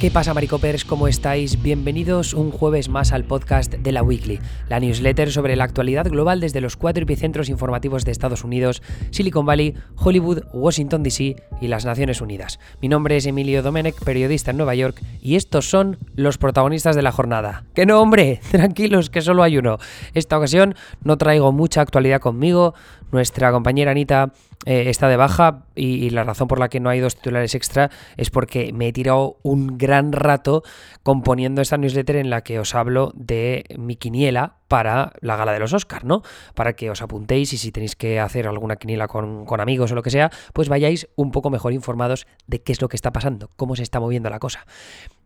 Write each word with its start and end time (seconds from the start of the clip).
¿Qué 0.00 0.10
pasa, 0.10 0.32
Maricopers? 0.32 0.86
¿Cómo 0.86 1.08
estáis? 1.08 1.60
Bienvenidos 1.60 2.32
un 2.32 2.52
jueves 2.52 2.88
más 2.88 3.12
al 3.12 3.24
podcast 3.24 3.74
de 3.74 3.92
la 3.92 4.02
Weekly, 4.02 4.40
la 4.70 4.80
newsletter 4.80 5.30
sobre 5.30 5.56
la 5.56 5.64
actualidad 5.64 6.08
global 6.08 6.40
desde 6.40 6.62
los 6.62 6.78
cuatro 6.78 7.02
epicentros 7.02 7.50
informativos 7.50 8.06
de 8.06 8.12
Estados 8.12 8.42
Unidos, 8.42 8.82
Silicon 9.10 9.44
Valley, 9.44 9.74
Hollywood, 9.96 10.44
Washington 10.54 11.02
DC 11.02 11.36
y 11.60 11.68
las 11.68 11.84
Naciones 11.84 12.22
Unidas. 12.22 12.60
Mi 12.80 12.88
nombre 12.88 13.18
es 13.18 13.26
Emilio 13.26 13.62
Domenech, 13.62 14.02
periodista 14.02 14.52
en 14.52 14.56
Nueva 14.56 14.74
York, 14.74 15.02
y 15.20 15.36
estos 15.36 15.68
son 15.68 15.98
los 16.14 16.38
protagonistas 16.38 16.96
de 16.96 17.02
la 17.02 17.12
jornada. 17.12 17.64
¡Que 17.74 17.84
no, 17.84 18.00
hombre! 18.00 18.40
Tranquilos, 18.50 19.10
que 19.10 19.20
solo 19.20 19.42
hay 19.42 19.58
uno. 19.58 19.76
Esta 20.14 20.38
ocasión 20.38 20.76
no 21.04 21.18
traigo 21.18 21.52
mucha 21.52 21.82
actualidad 21.82 22.22
conmigo. 22.22 22.72
Nuestra 23.12 23.52
compañera 23.52 23.90
Anita 23.90 24.32
eh, 24.66 24.90
está 24.90 25.08
de 25.08 25.16
baja 25.16 25.64
y, 25.74 26.10
la 26.10 26.22
razón 26.22 26.46
por 26.46 26.58
la 26.58 26.68
que 26.68 26.80
no 26.80 26.90
hay 26.90 27.00
dos 27.00 27.16
titulares 27.16 27.54
extra 27.54 27.90
es 28.18 28.28
porque 28.30 28.72
me 28.74 28.88
he 28.88 28.92
tirado 28.92 29.38
un 29.42 29.78
gran 29.78 30.12
rato 30.12 30.62
componiendo 31.02 31.62
esta 31.62 31.78
newsletter 31.78 32.16
en 32.16 32.28
la 32.28 32.42
que 32.42 32.58
os 32.58 32.74
hablo 32.74 33.10
de 33.14 33.64
mi 33.78 33.96
quiniela 33.96 34.56
para 34.68 35.12
la 35.20 35.36
gala 35.36 35.52
de 35.52 35.60
los 35.60 35.72
Oscars, 35.72 36.04
¿no? 36.04 36.22
Para 36.54 36.74
que 36.74 36.90
os 36.90 37.00
apuntéis 37.00 37.54
y 37.54 37.58
si 37.58 37.72
tenéis 37.72 37.96
que 37.96 38.20
hacer 38.20 38.46
alguna 38.46 38.76
quiniela 38.76 39.08
con, 39.08 39.46
con 39.46 39.60
amigos 39.60 39.92
o 39.92 39.94
lo 39.94 40.02
que 40.02 40.10
sea, 40.10 40.30
pues 40.52 40.68
vayáis 40.68 41.08
un 41.16 41.30
poco 41.30 41.48
mejor 41.48 41.72
informados 41.72 42.26
de 42.46 42.62
qué 42.62 42.72
es 42.72 42.82
lo 42.82 42.88
que 42.88 42.96
está 42.96 43.12
pasando, 43.12 43.50
cómo 43.56 43.76
se 43.76 43.82
está 43.82 43.98
moviendo 43.98 44.28
la 44.28 44.40
cosa. 44.40 44.66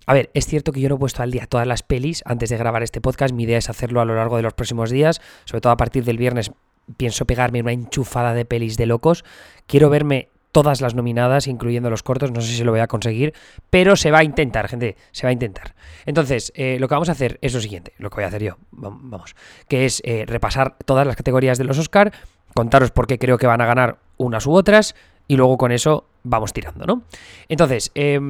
A 0.07 0.15
ver, 0.15 0.31
es 0.35 0.47
cierto 0.47 0.71
que 0.71 0.81
yo 0.81 0.89
no 0.89 0.95
he 0.95 0.99
puesto 0.99 1.23
al 1.23 1.31
día 1.31 1.47
todas 1.47 1.67
las 1.67 1.83
pelis 1.83 2.23
antes 2.27 2.51
de 2.51 2.57
grabar 2.57 2.83
este 2.83 3.01
podcast. 3.01 3.35
Mi 3.35 3.45
idea 3.45 3.59
es 3.59 3.69
hacerlo 3.69 4.01
a 4.01 4.05
lo 4.05 4.15
largo 4.15 4.37
de 4.37 4.43
los 4.43 4.55
próximos 4.55 4.91
días, 4.91 5.21
sobre 5.45 5.63
todo 5.63 5.73
a 5.73 5.77
partir 5.77 6.05
del 6.05 6.19
viernes 6.19 6.53
pienso 6.97 7.25
pegarme 7.25 7.61
una 7.61 7.73
enchufada 7.73 8.35
de 8.35 8.45
pelis 8.45 8.77
de 8.77 8.87
locos. 8.87 9.25
Quiero 9.67 9.91
verme 9.91 10.29
todas 10.55 10.81
las 10.81 10.95
nominadas, 10.95 11.49
incluyendo 11.49 11.91
los 11.91 12.05
cortos. 12.05 12.31
No 12.31 12.41
sé 12.41 12.53
si 12.53 12.63
lo 12.63 12.71
voy 12.71 12.81
a 12.81 12.87
conseguir, 12.87 13.35
pero 13.71 13.97
se 13.97 14.13
va 14.13 14.19
a 14.19 14.25
intentar, 14.25 14.69
gente. 14.69 14.97
Se 15.11 15.27
va 15.27 15.31
a 15.31 15.33
intentar. 15.33 15.75
Entonces, 16.07 16.53
eh, 16.55 16.79
lo 16.79 16.87
que 16.87 16.95
vamos 16.95 17.09
a 17.09 17.13
hacer 17.13 17.39
es 17.43 17.53
lo 17.55 17.61
siguiente, 17.61 17.93
lo 17.99 18.09
que 18.09 18.17
voy 18.17 18.25
a 18.25 18.29
hacer 18.29 18.43
yo, 18.43 18.57
vamos, 18.71 19.35
que 19.67 19.85
es 19.85 20.01
eh, 20.05 20.25
repasar 20.27 20.77
todas 20.85 21.07
las 21.07 21.17
categorías 21.17 21.59
de 21.59 21.65
los 21.65 21.79
Oscar, 21.79 22.13
contaros 22.55 22.93
por 22.93 23.09
qué 23.09 23.19
creo 23.19 23.37
que 23.37 23.49
van 23.49 23.61
a 23.61 23.67
ganar 23.67 23.99
unas 24.17 24.47
u 24.47 24.53
otras, 24.53 24.95
y 25.27 25.37
luego 25.37 25.59
con 25.59 25.73
eso 25.73 26.07
vamos 26.23 26.53
tirando, 26.53 26.87
¿no? 26.87 27.03
Entonces, 27.49 27.91
eh, 27.97 28.21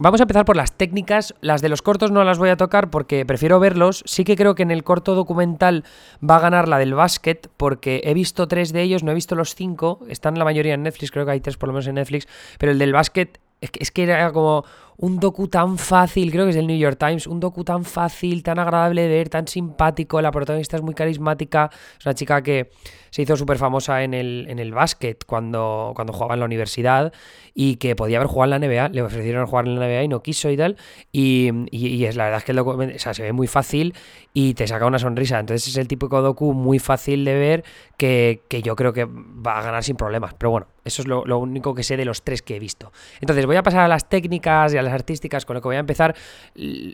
Vamos 0.00 0.20
a 0.20 0.24
empezar 0.24 0.44
por 0.44 0.56
las 0.56 0.72
técnicas. 0.72 1.34
Las 1.40 1.62
de 1.62 1.68
los 1.68 1.80
cortos 1.80 2.10
no 2.10 2.24
las 2.24 2.38
voy 2.38 2.48
a 2.48 2.56
tocar 2.56 2.90
porque 2.90 3.24
prefiero 3.24 3.60
verlos. 3.60 4.02
Sí 4.06 4.24
que 4.24 4.34
creo 4.34 4.56
que 4.56 4.64
en 4.64 4.72
el 4.72 4.82
corto 4.82 5.14
documental 5.14 5.84
va 6.28 6.36
a 6.36 6.40
ganar 6.40 6.68
la 6.68 6.78
del 6.78 6.94
básquet 6.94 7.48
porque 7.56 8.02
he 8.04 8.12
visto 8.12 8.48
tres 8.48 8.72
de 8.72 8.82
ellos, 8.82 9.04
no 9.04 9.12
he 9.12 9.14
visto 9.14 9.36
los 9.36 9.54
cinco. 9.54 10.00
Están 10.08 10.36
la 10.36 10.44
mayoría 10.44 10.74
en 10.74 10.82
Netflix, 10.82 11.12
creo 11.12 11.24
que 11.24 11.30
hay 11.30 11.40
tres 11.40 11.56
por 11.56 11.68
lo 11.68 11.74
menos 11.74 11.86
en 11.86 11.94
Netflix. 11.94 12.26
Pero 12.58 12.72
el 12.72 12.78
del 12.78 12.92
básquet 12.92 13.38
es 13.60 13.90
que, 13.92 14.02
era 14.02 14.32
como 14.32 14.64
un 14.96 15.18
docu 15.18 15.48
tan 15.48 15.78
fácil, 15.78 16.30
creo 16.30 16.44
que 16.44 16.50
es 16.50 16.56
del 16.56 16.66
New 16.66 16.78
York 16.78 16.98
Times, 16.98 17.26
un 17.26 17.40
docu 17.40 17.64
tan 17.64 17.84
fácil, 17.84 18.42
tan 18.42 18.58
agradable 18.58 19.02
de 19.02 19.08
ver, 19.08 19.28
tan 19.28 19.48
simpático, 19.48 20.20
la 20.20 20.30
protagonista 20.30 20.76
es 20.76 20.82
muy 20.82 20.94
carismática, 20.94 21.70
es 21.98 22.06
una 22.06 22.14
chica 22.14 22.42
que 22.42 22.70
se 23.10 23.22
hizo 23.22 23.36
súper 23.36 23.58
famosa 23.58 24.02
en 24.02 24.14
el, 24.14 24.46
en 24.48 24.58
el 24.58 24.72
básquet 24.72 25.24
cuando, 25.24 25.92
cuando 25.94 26.12
jugaba 26.12 26.34
en 26.34 26.40
la 26.40 26.46
universidad 26.46 27.12
y 27.54 27.76
que 27.76 27.94
podía 27.94 28.18
haber 28.18 28.28
jugado 28.28 28.54
en 28.54 28.60
la 28.60 28.68
NBA, 28.68 28.88
le 28.88 29.02
ofrecieron 29.02 29.46
jugar 29.46 29.66
en 29.66 29.78
la 29.78 29.86
NBA 29.86 30.04
y 30.04 30.08
no 30.08 30.22
quiso 30.22 30.50
y 30.50 30.56
tal, 30.56 30.76
y, 31.12 32.04
es 32.04 32.16
la 32.16 32.24
verdad 32.24 32.38
es 32.38 32.44
que 32.44 32.52
el 32.52 32.56
docu, 32.56 32.76
se 32.98 33.22
ve 33.22 33.32
muy 33.32 33.46
fácil 33.46 33.94
y 34.32 34.54
te 34.54 34.66
saca 34.66 34.86
una 34.86 34.98
sonrisa, 34.98 35.38
entonces 35.38 35.68
es 35.68 35.76
el 35.76 35.88
típico 35.88 36.22
docu 36.22 36.52
muy 36.52 36.78
fácil 36.78 37.24
de 37.24 37.34
ver 37.34 37.64
que, 37.96 38.42
que 38.48 38.62
yo 38.62 38.76
creo 38.76 38.92
que 38.92 39.04
va 39.04 39.58
a 39.58 39.62
ganar 39.62 39.84
sin 39.84 39.96
problemas, 39.96 40.34
pero 40.34 40.50
bueno, 40.50 40.66
eso 40.84 41.02
es 41.02 41.08
lo, 41.08 41.38
único 41.38 41.74
que 41.74 41.82
sé 41.82 41.96
de 41.96 42.04
los 42.04 42.22
tres 42.22 42.42
que 42.42 42.56
he 42.56 42.58
visto. 42.58 42.92
Entonces 43.20 43.46
voy 43.46 43.56
a 43.56 43.62
pasar 43.62 43.80
a 43.80 43.88
las 43.88 44.08
técnicas 44.08 44.74
y 44.74 44.78
a 44.78 44.82
las 44.82 44.92
artísticas 44.92 45.46
con 45.46 45.54
lo 45.54 45.60
que 45.60 45.68
voy 45.68 45.76
a 45.76 45.80
empezar. 45.80 46.14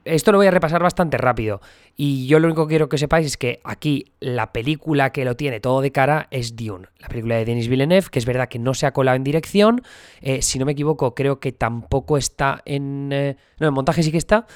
Esto 0.04 0.32
lo 0.32 0.38
voy 0.38 0.46
a 0.46 0.50
repasar 0.50 0.82
bastante 0.82 1.16
rápido. 1.18 1.60
Y 1.96 2.26
yo 2.26 2.38
lo 2.38 2.46
único 2.46 2.66
que 2.66 2.72
quiero 2.72 2.88
que 2.88 2.98
sepáis 2.98 3.26
es 3.26 3.36
que 3.36 3.60
aquí 3.64 4.12
la 4.20 4.52
película 4.52 5.10
que 5.10 5.24
lo 5.24 5.36
tiene 5.36 5.60
todo 5.60 5.80
de 5.80 5.90
cara 5.90 6.28
es 6.30 6.56
Dune, 6.56 6.88
la 6.98 7.08
película 7.08 7.36
de 7.36 7.44
Denis 7.44 7.68
Villeneuve, 7.68 8.08
que 8.10 8.18
es 8.18 8.26
verdad 8.26 8.48
que 8.48 8.58
no 8.58 8.74
se 8.74 8.86
ha 8.86 8.92
colado 8.92 9.16
en 9.16 9.24
dirección. 9.24 9.82
Eh, 10.20 10.42
si 10.42 10.58
no 10.58 10.66
me 10.66 10.72
equivoco, 10.72 11.14
creo 11.14 11.40
que 11.40 11.52
tampoco 11.52 12.16
está 12.16 12.62
en... 12.64 13.10
Eh, 13.12 13.36
no, 13.58 13.68
en 13.68 13.74
montaje 13.74 14.02
sí 14.02 14.12
que 14.12 14.18
está. 14.18 14.46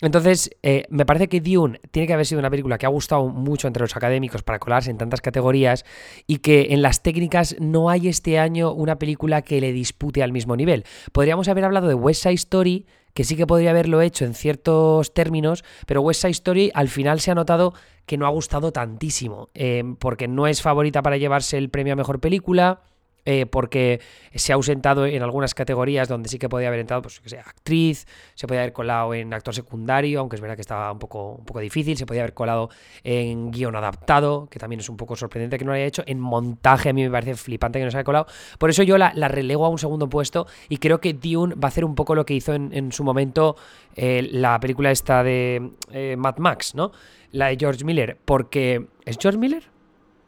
Entonces, 0.00 0.50
eh, 0.62 0.84
me 0.88 1.04
parece 1.04 1.28
que 1.28 1.40
Dune 1.40 1.80
tiene 1.90 2.06
que 2.06 2.14
haber 2.14 2.26
sido 2.26 2.38
una 2.38 2.50
película 2.50 2.78
que 2.78 2.86
ha 2.86 2.90
gustado 2.90 3.28
mucho 3.28 3.66
entre 3.66 3.82
los 3.82 3.96
académicos 3.96 4.42
para 4.42 4.58
colarse 4.58 4.90
en 4.90 4.98
tantas 4.98 5.20
categorías 5.20 5.84
y 6.26 6.38
que 6.38 6.68
en 6.70 6.82
las 6.82 7.02
técnicas 7.02 7.56
no 7.60 7.90
hay 7.90 8.08
este 8.08 8.38
año 8.38 8.72
una 8.72 8.98
película 8.98 9.42
que 9.42 9.60
le 9.60 9.72
dispute 9.72 10.22
al 10.22 10.32
mismo 10.32 10.56
nivel. 10.56 10.84
Podríamos 11.12 11.48
haber 11.48 11.64
hablado 11.64 11.88
de 11.88 11.94
West 11.94 12.22
Side 12.22 12.34
Story, 12.34 12.86
que 13.12 13.24
sí 13.24 13.36
que 13.36 13.46
podría 13.46 13.70
haberlo 13.70 14.00
hecho 14.00 14.24
en 14.24 14.34
ciertos 14.34 15.12
términos, 15.12 15.64
pero 15.86 16.00
West 16.00 16.22
Side 16.22 16.30
Story 16.30 16.70
al 16.74 16.88
final 16.88 17.20
se 17.20 17.30
ha 17.30 17.34
notado 17.34 17.74
que 18.06 18.16
no 18.16 18.26
ha 18.26 18.30
gustado 18.30 18.72
tantísimo, 18.72 19.50
eh, 19.54 19.84
porque 19.98 20.28
no 20.28 20.46
es 20.46 20.62
favorita 20.62 21.02
para 21.02 21.16
llevarse 21.16 21.58
el 21.58 21.70
premio 21.70 21.92
a 21.92 21.96
mejor 21.96 22.20
película 22.20 22.80
eh, 23.24 23.46
porque 23.46 24.00
se 24.34 24.52
ha 24.52 24.54
ausentado 24.54 25.06
en 25.06 25.22
algunas 25.22 25.54
categorías 25.54 26.08
donde 26.08 26.28
sí 26.28 26.38
que 26.38 26.48
podía 26.48 26.68
haber 26.68 26.80
entrado, 26.80 27.02
pues 27.02 27.20
que 27.20 27.28
sea 27.28 27.40
actriz, 27.40 28.06
se 28.34 28.46
podía 28.46 28.62
haber 28.62 28.72
colado 28.72 29.12
en 29.14 29.32
actor 29.34 29.54
secundario, 29.54 30.20
aunque 30.20 30.36
es 30.36 30.42
verdad 30.42 30.56
que 30.56 30.62
estaba 30.62 30.90
un 30.92 30.98
poco, 30.98 31.32
un 31.32 31.44
poco 31.44 31.60
difícil, 31.60 31.96
se 31.96 32.06
podía 32.06 32.22
haber 32.22 32.34
colado 32.34 32.70
en 33.04 33.50
guion 33.50 33.76
adaptado, 33.76 34.48
que 34.50 34.58
también 34.58 34.80
es 34.80 34.88
un 34.88 34.96
poco 34.96 35.16
sorprendente 35.16 35.58
que 35.58 35.64
no 35.64 35.72
lo 35.72 35.76
haya 35.76 35.86
hecho, 35.86 36.02
en 36.06 36.18
montaje 36.18 36.88
a 36.88 36.92
mí 36.92 37.02
me 37.02 37.10
parece 37.10 37.34
flipante 37.34 37.78
que 37.78 37.84
no 37.84 37.90
se 37.90 37.98
haya 37.98 38.04
colado, 38.04 38.26
por 38.58 38.70
eso 38.70 38.82
yo 38.82 38.96
la, 38.98 39.10
relego 39.28 39.66
a 39.66 39.68
un 39.68 39.78
segundo 39.78 40.08
puesto 40.08 40.46
y 40.68 40.78
creo 40.78 41.00
que 41.00 41.12
Dune 41.12 41.54
va 41.54 41.66
a 41.66 41.68
hacer 41.68 41.84
un 41.84 41.94
poco 41.94 42.14
lo 42.14 42.24
que 42.24 42.34
hizo 42.34 42.54
en, 42.54 42.90
su 42.92 43.04
momento 43.04 43.56
eh, 43.94 44.28
la 44.32 44.58
película 44.58 44.90
esta 44.90 45.22
de 45.22 45.72
eh, 45.92 46.16
Mad 46.16 46.38
Max, 46.38 46.74
¿no? 46.74 46.90
La 47.32 47.46
de 47.46 47.56
George 47.58 47.84
Miller, 47.84 48.18
porque... 48.24 48.86
¿Es 49.04 49.16
George 49.20 49.38
Miller? 49.38 49.70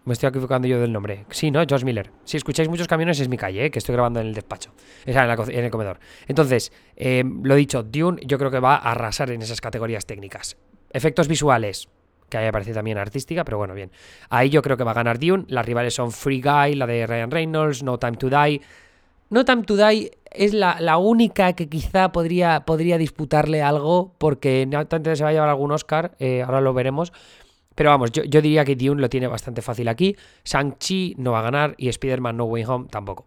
Me 0.04 0.14
estoy 0.14 0.30
equivocando 0.30 0.66
yo 0.66 0.80
del 0.80 0.92
nombre. 0.92 1.26
Sí, 1.30 1.50
¿no? 1.50 1.62
George 1.66 1.84
Miller. 1.84 2.10
Si 2.24 2.36
escucháis 2.36 2.68
muchos 2.68 2.88
camiones 2.88 3.20
es 3.20 3.28
mi 3.28 3.36
calle, 3.36 3.66
¿eh? 3.66 3.70
que 3.70 3.78
estoy 3.78 3.92
grabando 3.92 4.20
en 4.20 4.26
el 4.26 4.34
despacho. 4.34 4.72
en, 5.06 5.16
en 5.16 5.64
el 5.64 5.70
comedor. 5.70 6.00
Entonces, 6.26 6.72
eh, 6.96 7.22
lo 7.24 7.54
dicho, 7.54 7.84
Dune 7.84 8.20
yo 8.26 8.36
creo 8.36 8.50
que 8.50 8.58
va 8.58 8.74
a 8.76 8.92
arrasar 8.92 9.30
en 9.30 9.42
esas 9.42 9.60
categorías 9.60 10.04
técnicas. 10.04 10.56
Efectos 10.90 11.28
visuales, 11.28 11.88
que 12.28 12.36
ahí 12.36 12.46
aparece 12.46 12.72
también 12.72 12.98
artística, 12.98 13.44
pero 13.44 13.58
bueno, 13.58 13.74
bien. 13.74 13.92
Ahí 14.28 14.50
yo 14.50 14.60
creo 14.60 14.76
que 14.76 14.84
va 14.84 14.90
a 14.90 14.94
ganar 14.94 15.20
Dune. 15.20 15.44
Las 15.46 15.64
rivales 15.64 15.94
son 15.94 16.10
Free 16.10 16.42
Guy, 16.42 16.74
la 16.74 16.86
de 16.86 17.06
Ryan 17.06 17.30
Reynolds, 17.30 17.84
No 17.84 17.98
Time 17.98 18.16
to 18.16 18.28
Die. 18.28 18.60
No 19.30 19.44
Time 19.44 19.62
to 19.62 19.76
Die 19.76 20.10
es 20.32 20.52
la, 20.52 20.96
única 20.98 21.52
que 21.52 21.69
quizá 21.69 22.10
podría, 22.10 22.64
podría 22.64 22.98
disputarle 22.98 23.62
algo, 23.62 24.14
porque 24.19 24.66
no 24.66 24.86
tanto 24.86 25.14
se 25.14 25.22
va 25.22 25.30
a 25.30 25.32
llevar 25.32 25.48
algún 25.48 25.72
Oscar, 25.72 26.16
eh, 26.19 26.42
ahora 26.42 26.60
lo 26.60 26.74
veremos. 26.74 27.12
Pero 27.75 27.91
vamos, 27.91 28.12
yo, 28.12 28.41
diría 28.41 28.65
que 28.65 28.77
Dune 28.77 29.00
lo 29.00 29.09
tiene 29.09 29.27
bastante 29.27 29.62
fácil 29.62 29.88
aquí. 29.88 30.16
Shang-Chi 30.44 31.15
no 31.19 31.33
va 31.33 31.41
a 31.41 31.43
ganar 31.43 31.75
y 31.78 31.88
Spider-Man 31.88 32.37
No 32.37 32.44
Way 32.44 32.65
Home 32.65 32.87
tampoco. 32.91 33.27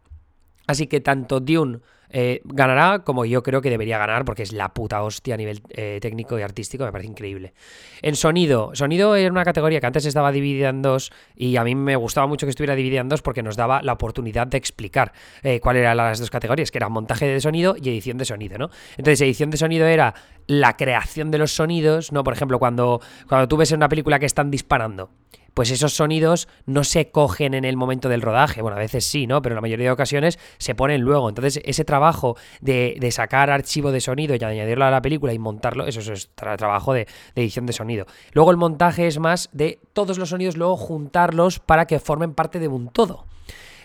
Así 0.67 0.87
que 0.87 0.99
tanto 1.01 1.39
Dune 1.39 1.79
eh, 2.17 2.39
ganará 2.45 2.99
como 2.99 3.25
yo 3.25 3.43
creo 3.43 3.59
que 3.61 3.69
debería 3.69 3.97
ganar 3.97 4.23
porque 4.23 4.43
es 4.43 4.53
la 4.53 4.73
puta 4.73 5.03
hostia 5.03 5.33
a 5.33 5.37
nivel 5.37 5.61
eh, 5.71 5.99
técnico 6.01 6.39
y 6.39 6.43
artístico, 6.43 6.85
me 6.85 6.91
parece 6.93 7.09
increíble. 7.09 7.53
En 8.01 8.15
sonido, 8.15 8.71
sonido 8.73 9.17
era 9.17 9.29
una 9.29 9.43
categoría 9.43 9.81
que 9.81 9.87
antes 9.87 10.05
estaba 10.05 10.31
dividida 10.31 10.69
en 10.69 10.81
dos 10.81 11.11
y 11.35 11.57
a 11.57 11.65
mí 11.65 11.75
me 11.75 11.97
gustaba 11.97 12.25
mucho 12.25 12.45
que 12.45 12.51
estuviera 12.51 12.73
dividida 12.73 13.01
en 13.01 13.09
dos 13.09 13.21
porque 13.21 13.43
nos 13.43 13.57
daba 13.57 13.81
la 13.81 13.91
oportunidad 13.91 14.47
de 14.47 14.57
explicar 14.57 15.11
eh, 15.43 15.59
cuáles 15.59 15.81
eran 15.81 15.97
las 15.97 16.19
dos 16.19 16.29
categorías, 16.29 16.71
que 16.71 16.77
eran 16.77 16.93
montaje 16.93 17.27
de 17.27 17.41
sonido 17.41 17.75
y 17.77 17.89
edición 17.89 18.17
de 18.17 18.23
sonido, 18.23 18.57
¿no? 18.57 18.69
Entonces, 18.91 19.19
edición 19.19 19.49
de 19.49 19.57
sonido 19.57 19.85
era 19.85 20.13
la 20.47 20.77
creación 20.77 21.31
de 21.31 21.37
los 21.39 21.51
sonidos, 21.51 22.13
¿no? 22.13 22.23
Por 22.23 22.31
ejemplo, 22.31 22.59
cuando, 22.59 23.01
cuando 23.27 23.49
tú 23.49 23.57
ves 23.57 23.73
en 23.73 23.79
una 23.79 23.89
película 23.89 24.19
que 24.19 24.25
están 24.25 24.49
disparando 24.49 25.09
pues 25.55 25.71
esos 25.71 25.93
sonidos 25.93 26.47
no 26.67 26.83
se 26.83 27.09
cogen 27.09 27.55
en 27.55 27.65
el 27.65 27.77
momento 27.77 28.09
del 28.09 28.21
rodaje. 28.21 28.61
Bueno, 28.61 28.77
a 28.77 28.79
veces 28.79 29.05
sí, 29.05 29.25
¿no? 29.25 29.41
Pero 29.41 29.53
en 29.53 29.55
la 29.55 29.61
mayoría 29.61 29.87
de 29.87 29.91
ocasiones 29.91 30.37
se 30.59 30.75
ponen 30.75 31.01
luego. 31.01 31.29
Entonces, 31.29 31.61
ese 31.65 31.85
trabajo 31.85 32.37
de, 32.61 32.99
sacar 33.11 33.49
archivo 33.49 33.91
de 33.91 34.01
sonido 34.01 34.35
y 34.35 34.43
añadirlo 34.43 34.85
a 34.85 34.91
la 34.91 35.01
película 35.01 35.33
y 35.33 35.39
montarlo, 35.39 35.87
eso 35.87 36.13
es 36.13 36.29
trabajo 36.35 36.93
de, 36.93 37.07
de, 37.33 37.41
edición 37.41 37.65
de 37.65 37.73
sonido. 37.73 38.05
Luego 38.33 38.51
el 38.51 38.57
montaje 38.57 39.07
es 39.07 39.17
más 39.17 39.49
de 39.53 39.79
todos 39.93 40.17
los 40.17 40.29
sonidos, 40.29 40.57
luego 40.57 40.75
juntarlos 40.75 41.59
para 41.59 41.85
que 41.85 41.99
formen 41.99 42.33
parte 42.33 42.59
de 42.59 42.67
un 42.67 42.89
todo. 42.89 43.25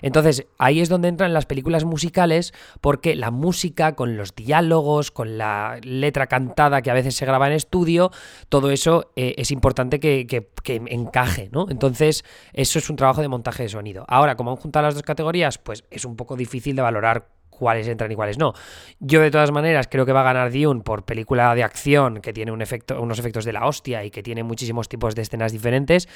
Entonces, 0.03 0.47
ahí 0.59 0.81
es 0.81 0.89
donde 0.89 1.09
entran 1.09 1.33
las 1.33 1.47
películas 1.47 1.85
musicales, 1.85 2.53
porque 2.81 3.15
la 3.15 3.31
música, 3.31 3.95
con 3.95 4.17
los 4.17 4.35
diálogos, 4.35 5.11
con 5.11 5.39
la 5.39 5.79
letra 5.83 6.27
cantada 6.27 6.83
que 6.83 6.91
a 6.91 6.95
veces 6.95 7.15
se 7.15 7.27
graba 7.27 7.47
en 7.47 7.55
estudio, 7.55 8.11
todo 8.49 8.71
eso 8.71 9.13
eh, 9.17 9.35
es 9.39 9.51
importante 9.51 10.01
que, 10.01 10.27
encaje, 10.67 11.49
¿no? 11.53 11.67
Entonces, 11.69 12.25
eso 12.53 12.79
es 12.79 12.91
un 12.91 12.97
trabajo 12.97 13.21
de 13.23 13.29
montaje 13.29 13.65
de 13.65 13.69
sonido. 13.69 14.05
Ahora, 14.09 14.37
como 14.37 14.51
han 14.51 14.57
juntado 14.57 14.87
las 14.87 14.95
dos 14.95 15.03
categorías, 15.03 15.59
pues 15.59 15.85
es 15.91 16.05
un 16.05 16.17
poco 16.17 16.37
difícil 16.37 16.77
de 16.77 16.83
valorar 16.83 17.29
cuáles 17.61 17.87
entran 17.87 18.11
y 18.11 18.17
cuáles 18.17 18.39
no. 18.39 18.55
Yo 18.99 19.21
de 19.21 19.31
todas 19.31 19.53
maneras 19.53 19.87
creo 19.89 20.07
que 20.07 20.13
va 20.13 20.23
a 20.23 20.25
ganar 20.25 20.51
Dune 20.51 20.81
por 20.81 21.05
película 21.05 21.55
de 21.55 21.63
acción 21.63 22.21
que 22.23 22.33
tiene 22.33 22.51
un 22.51 22.63
efecto, 22.63 23.01
unos 23.01 23.19
efectos 23.19 23.45
de 23.45 23.53
la 23.53 23.67
hostia 23.67 24.03
y 24.05 24.11
que 24.11 24.23
tiene 24.23 24.43
muchísimos 24.43 24.89
tipos 24.89 25.15
de 25.15 25.23
escenas 25.23 25.53
diferentes, 25.53 26.09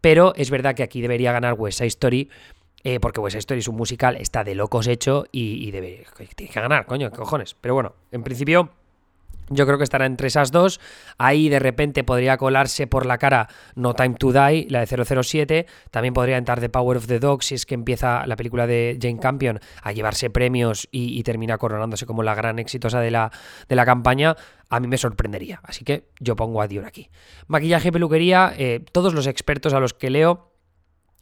pero 0.00 0.32
es 0.36 0.50
verdad 0.50 0.74
que 0.74 0.84
aquí 0.84 1.02
debería 1.02 1.32
ganar 1.32 1.54
West 1.54 1.78
Side 1.78 1.88
Story 1.88 2.30
eh, 2.84 2.98
porque 3.00 3.20
West 3.20 3.36
Story 3.36 3.60
es 3.60 3.68
un 3.68 3.76
musical, 3.76 4.16
está 4.16 4.42
de 4.44 4.54
locos 4.54 4.86
hecho 4.88 5.24
y, 5.30 5.70
debe, 5.70 6.04
tiene 6.34 6.52
que 6.52 6.60
ganar, 6.60 6.86
coño, 6.86 7.10
qué 7.10 7.16
cojones. 7.16 7.54
Pero 7.60 7.74
bueno, 7.74 7.94
en 8.10 8.22
principio 8.22 8.70
Yo 9.50 9.66
creo 9.66 9.76
que 9.76 9.84
estará 9.84 10.06
entre 10.06 10.28
esas 10.28 10.50
dos. 10.50 10.80
Ahí 11.18 11.48
de 11.48 11.58
repente 11.58 12.04
podría 12.04 12.38
colarse 12.38 12.86
por 12.86 13.04
la 13.04 13.18
cara 13.18 13.48
No 13.74 13.92
Time 13.92 14.14
to 14.14 14.32
Die, 14.32 14.66
la 14.70 14.84
de 14.84 15.04
007. 15.04 15.66
También 15.90 16.14
podría 16.14 16.38
entrar 16.38 16.60
The 16.60 16.70
Power 16.70 16.96
of 16.96 17.06
the 17.06 17.18
Dog 17.18 17.42
si 17.42 17.56
es 17.56 17.66
que 17.66 17.74
empieza 17.74 18.26
la 18.26 18.36
película 18.36 18.66
de 18.66 18.98
Jane 19.00 19.18
Campion 19.18 19.60
a 19.82 19.92
llevarse 19.92 20.30
premios 20.30 20.88
y, 20.90 21.22
termina 21.22 21.58
coronándose 21.58 22.06
como 22.06 22.22
la 22.22 22.34
gran 22.34 22.58
exitosa 22.60 23.00
de 23.00 23.10
la, 23.10 23.30
de 23.68 23.76
la 23.76 23.84
campaña. 23.84 24.36
A 24.70 24.80
mí 24.80 24.86
me 24.86 24.96
sorprendería. 24.96 25.60
Así 25.64 25.84
que 25.84 26.08
yo 26.18 26.34
pongo 26.34 26.62
a 26.62 26.68
Dior 26.68 26.86
aquí. 26.86 27.10
Maquillaje, 27.46 27.92
peluquería. 27.92 28.54
Eh, 28.56 28.82
todos 28.92 29.12
los 29.12 29.26
expertos 29.26 29.74
a 29.74 29.80
los 29.80 29.92
que 29.92 30.08
leo 30.08 30.51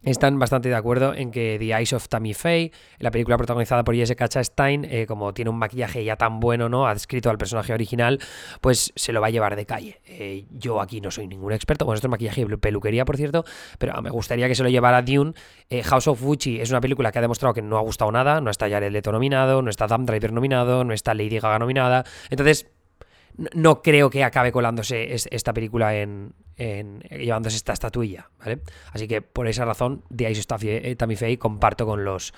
están 0.02 0.38
bastante 0.38 0.68
de 0.68 0.74
acuerdo 0.74 1.14
en 1.14 1.30
que 1.30 1.56
The 1.58 1.74
Eyes 1.74 1.92
of 1.92 2.08
Tammy 2.08 2.34
Faye, 2.34 2.72
la 2.98 3.10
película 3.10 3.36
protagonizada 3.36 3.84
por 3.84 3.94
Jessica 3.94 4.28
Chastain, 4.28 4.84
eh, 4.84 5.06
como 5.06 5.34
tiene 5.34 5.50
un 5.50 5.58
maquillaje 5.58 6.02
ya 6.04 6.16
tan 6.16 6.40
bueno, 6.40 6.68
¿no? 6.68 6.86
Adscrito 6.86 7.30
al 7.30 7.38
personaje 7.38 7.72
original, 7.72 8.18
pues 8.60 8.92
se 8.96 9.12
lo 9.12 9.20
va 9.20 9.28
a 9.28 9.30
llevar 9.30 9.56
de 9.56 9.66
calle. 9.66 10.00
Eh, 10.06 10.46
yo 10.50 10.80
aquí 10.80 11.00
no 11.00 11.10
soy 11.10 11.26
ningún 11.26 11.52
experto, 11.52 11.84
bueno, 11.84 11.96
esto 11.96 12.06
es 12.06 12.10
maquillaje 12.10 12.40
y 12.42 12.46
peluquería, 12.56 13.04
por 13.04 13.16
cierto, 13.16 13.44
pero 13.78 14.00
me 14.02 14.10
gustaría 14.10 14.48
que 14.48 14.54
se 14.54 14.62
lo 14.62 14.68
llevara 14.68 15.02
Dune. 15.02 15.34
Eh, 15.68 15.82
House 15.82 16.08
of 16.08 16.20
Gucci 16.20 16.60
es 16.60 16.70
una 16.70 16.80
película 16.80 17.12
que 17.12 17.18
ha 17.18 17.22
demostrado 17.22 17.54
que 17.54 17.62
no 17.62 17.76
ha 17.76 17.82
gustado 17.82 18.10
nada, 18.10 18.40
no 18.40 18.50
está 18.50 18.68
Jared 18.68 18.92
Leto 18.92 19.12
nominado, 19.12 19.62
no 19.62 19.70
está 19.70 19.84
Adam 19.84 20.06
Driver 20.06 20.32
nominado, 20.32 20.84
no 20.84 20.94
está 20.94 21.14
Lady 21.14 21.38
Gaga 21.38 21.58
nominada, 21.58 22.04
entonces 22.30 22.66
no 23.54 23.82
creo 23.82 24.10
que 24.10 24.24
acabe 24.24 24.52
colándose 24.52 25.14
esta 25.14 25.52
película 25.52 25.96
en, 25.96 26.34
llevándose 27.10 27.56
esta 27.56 27.72
estatuilla, 27.72 28.30
¿vale? 28.38 28.60
Así 28.92 29.08
que 29.08 29.22
por 29.22 29.48
esa 29.48 29.64
razón, 29.64 30.02
de 30.10 30.30
Ice 30.30 30.44
eh, 30.62 30.96
Tammy 30.96 31.16
Faye 31.16 31.38
comparto 31.38 31.86
con 31.86 32.04
los, 32.04 32.34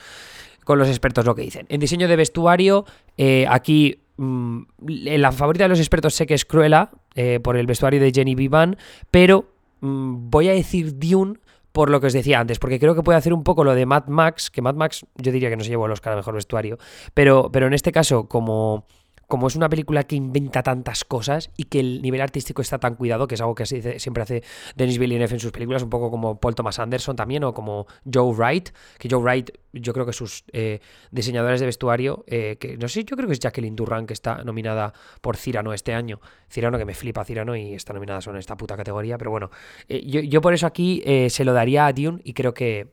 con 0.64 0.78
los 0.78 0.88
expertos 0.88 1.24
lo 1.24 1.34
que 1.34 1.42
dicen. 1.42 1.66
En 1.68 1.80
diseño 1.80 2.08
de 2.08 2.16
vestuario, 2.16 2.84
eh, 3.16 3.46
aquí 3.48 4.00
mm, 4.16 4.62
la 4.78 5.32
favorita 5.32 5.64
de 5.64 5.68
los 5.68 5.80
expertos 5.80 6.14
sé 6.14 6.26
que 6.26 6.34
es 6.34 6.44
Cruella, 6.44 6.90
eh, 7.14 7.40
por 7.42 7.56
el 7.56 7.66
vestuario 7.66 8.00
de 8.00 8.12
Jenny 8.12 8.34
Vivan, 8.34 8.76
pero 9.10 9.52
mm, 9.80 10.30
voy 10.30 10.48
a 10.48 10.52
decir 10.52 10.98
Dune 10.98 11.38
por 11.72 11.88
lo 11.88 12.00
que 12.00 12.06
os 12.06 12.12
decía 12.12 12.38
antes, 12.38 12.58
porque 12.58 12.78
creo 12.78 12.94
que 12.94 13.02
puede 13.02 13.18
hacer 13.18 13.32
un 13.32 13.44
poco 13.44 13.64
lo 13.64 13.74
de 13.74 13.86
Mad 13.86 14.06
Max, 14.06 14.50
que 14.50 14.60
Mad 14.60 14.74
Max 14.74 15.06
yo 15.16 15.32
diría 15.32 15.48
que 15.48 15.56
no 15.56 15.64
se 15.64 15.70
llevó 15.70 15.86
el 15.86 15.92
Oscar 15.92 16.14
Mejor 16.14 16.34
Vestuario, 16.34 16.78
pero, 17.14 17.50
pero 17.50 17.66
en 17.66 17.72
este 17.72 17.92
caso, 17.92 18.28
como 18.28 18.86
como 19.32 19.46
es 19.46 19.56
una 19.56 19.70
película 19.70 20.04
que 20.04 20.14
inventa 20.14 20.62
tantas 20.62 21.06
cosas 21.06 21.50
y 21.56 21.64
que 21.64 21.80
el 21.80 22.02
nivel 22.02 22.20
artístico 22.20 22.60
está 22.60 22.78
tan 22.78 22.96
cuidado, 22.96 23.26
que 23.26 23.34
es 23.34 23.40
algo 23.40 23.54
que 23.54 23.64
siempre 23.64 24.22
hace 24.22 24.42
Denis 24.76 24.98
Villeneuve 24.98 25.32
en 25.32 25.40
sus 25.40 25.52
películas, 25.52 25.82
un 25.82 25.88
poco 25.88 26.10
como 26.10 26.38
Paul 26.38 26.54
Thomas 26.54 26.78
Anderson 26.78 27.16
también, 27.16 27.42
o 27.42 27.54
como 27.54 27.86
Joe 28.04 28.30
Wright, 28.34 28.68
que 28.98 29.08
Joe 29.10 29.22
Wright, 29.22 29.48
yo 29.72 29.94
creo 29.94 30.04
que 30.04 30.12
sus 30.12 30.44
eh, 30.52 30.80
diseñadores 31.10 31.60
de 31.60 31.64
vestuario, 31.64 32.24
eh, 32.26 32.58
que 32.60 32.76
no 32.76 32.88
sé, 32.88 33.04
yo 33.04 33.16
creo 33.16 33.26
que 33.26 33.32
es 33.32 33.40
Jacqueline 33.40 33.74
Durran, 33.74 34.04
que 34.04 34.12
está 34.12 34.44
nominada 34.44 34.92
por 35.22 35.38
Cyrano 35.38 35.72
este 35.72 35.94
año. 35.94 36.20
Cyrano, 36.50 36.76
que 36.76 36.84
me 36.84 36.92
flipa 36.92 37.24
Cyrano 37.24 37.56
y 37.56 37.72
está 37.72 37.94
nominada 37.94 38.20
solo 38.20 38.36
en 38.36 38.40
esta 38.40 38.58
puta 38.58 38.76
categoría, 38.76 39.16
pero 39.16 39.30
bueno, 39.30 39.50
eh, 39.88 40.04
yo, 40.04 40.20
yo, 40.20 40.42
por 40.42 40.52
eso 40.52 40.66
aquí 40.66 41.02
se 41.30 41.42
lo 41.46 41.54
daría 41.54 41.86
a 41.86 41.94
Dune 41.94 42.20
y 42.22 42.34
creo 42.34 42.52
que 42.52 42.92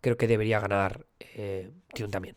creo 0.00 0.16
que 0.16 0.26
debería 0.26 0.58
ganar 0.58 1.06
eh, 1.38 1.70
también. 2.10 2.34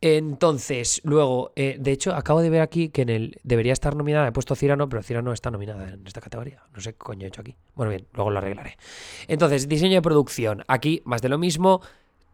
Entonces, 0.00 1.00
luego, 1.04 1.52
eh, 1.54 1.76
de 1.78 1.92
hecho, 1.92 2.14
acabo 2.14 2.40
de 2.40 2.50
ver 2.50 2.62
aquí 2.62 2.88
que 2.88 3.02
en 3.02 3.08
el 3.08 3.40
debería 3.44 3.72
estar 3.72 3.94
nominada, 3.94 4.26
he 4.26 4.32
puesto 4.32 4.56
Cirano, 4.56 4.88
pero 4.88 5.02
Cirano 5.04 5.32
está 5.32 5.52
nominada 5.52 5.88
en 5.88 6.04
esta 6.04 6.20
categoría. 6.20 6.64
No 6.74 6.80
sé 6.80 6.92
qué 6.92 6.98
coño 6.98 7.24
he 7.24 7.28
hecho 7.28 7.42
aquí. 7.42 7.56
Bueno, 7.76 7.90
bien, 7.90 8.06
luego 8.12 8.30
lo 8.30 8.38
arreglaré. 8.38 8.76
Entonces, 9.28 9.68
diseño 9.68 9.94
de 9.94 10.02
producción. 10.02 10.64
Aquí, 10.66 11.00
más 11.04 11.22
de 11.22 11.28
lo 11.28 11.38
mismo. 11.38 11.80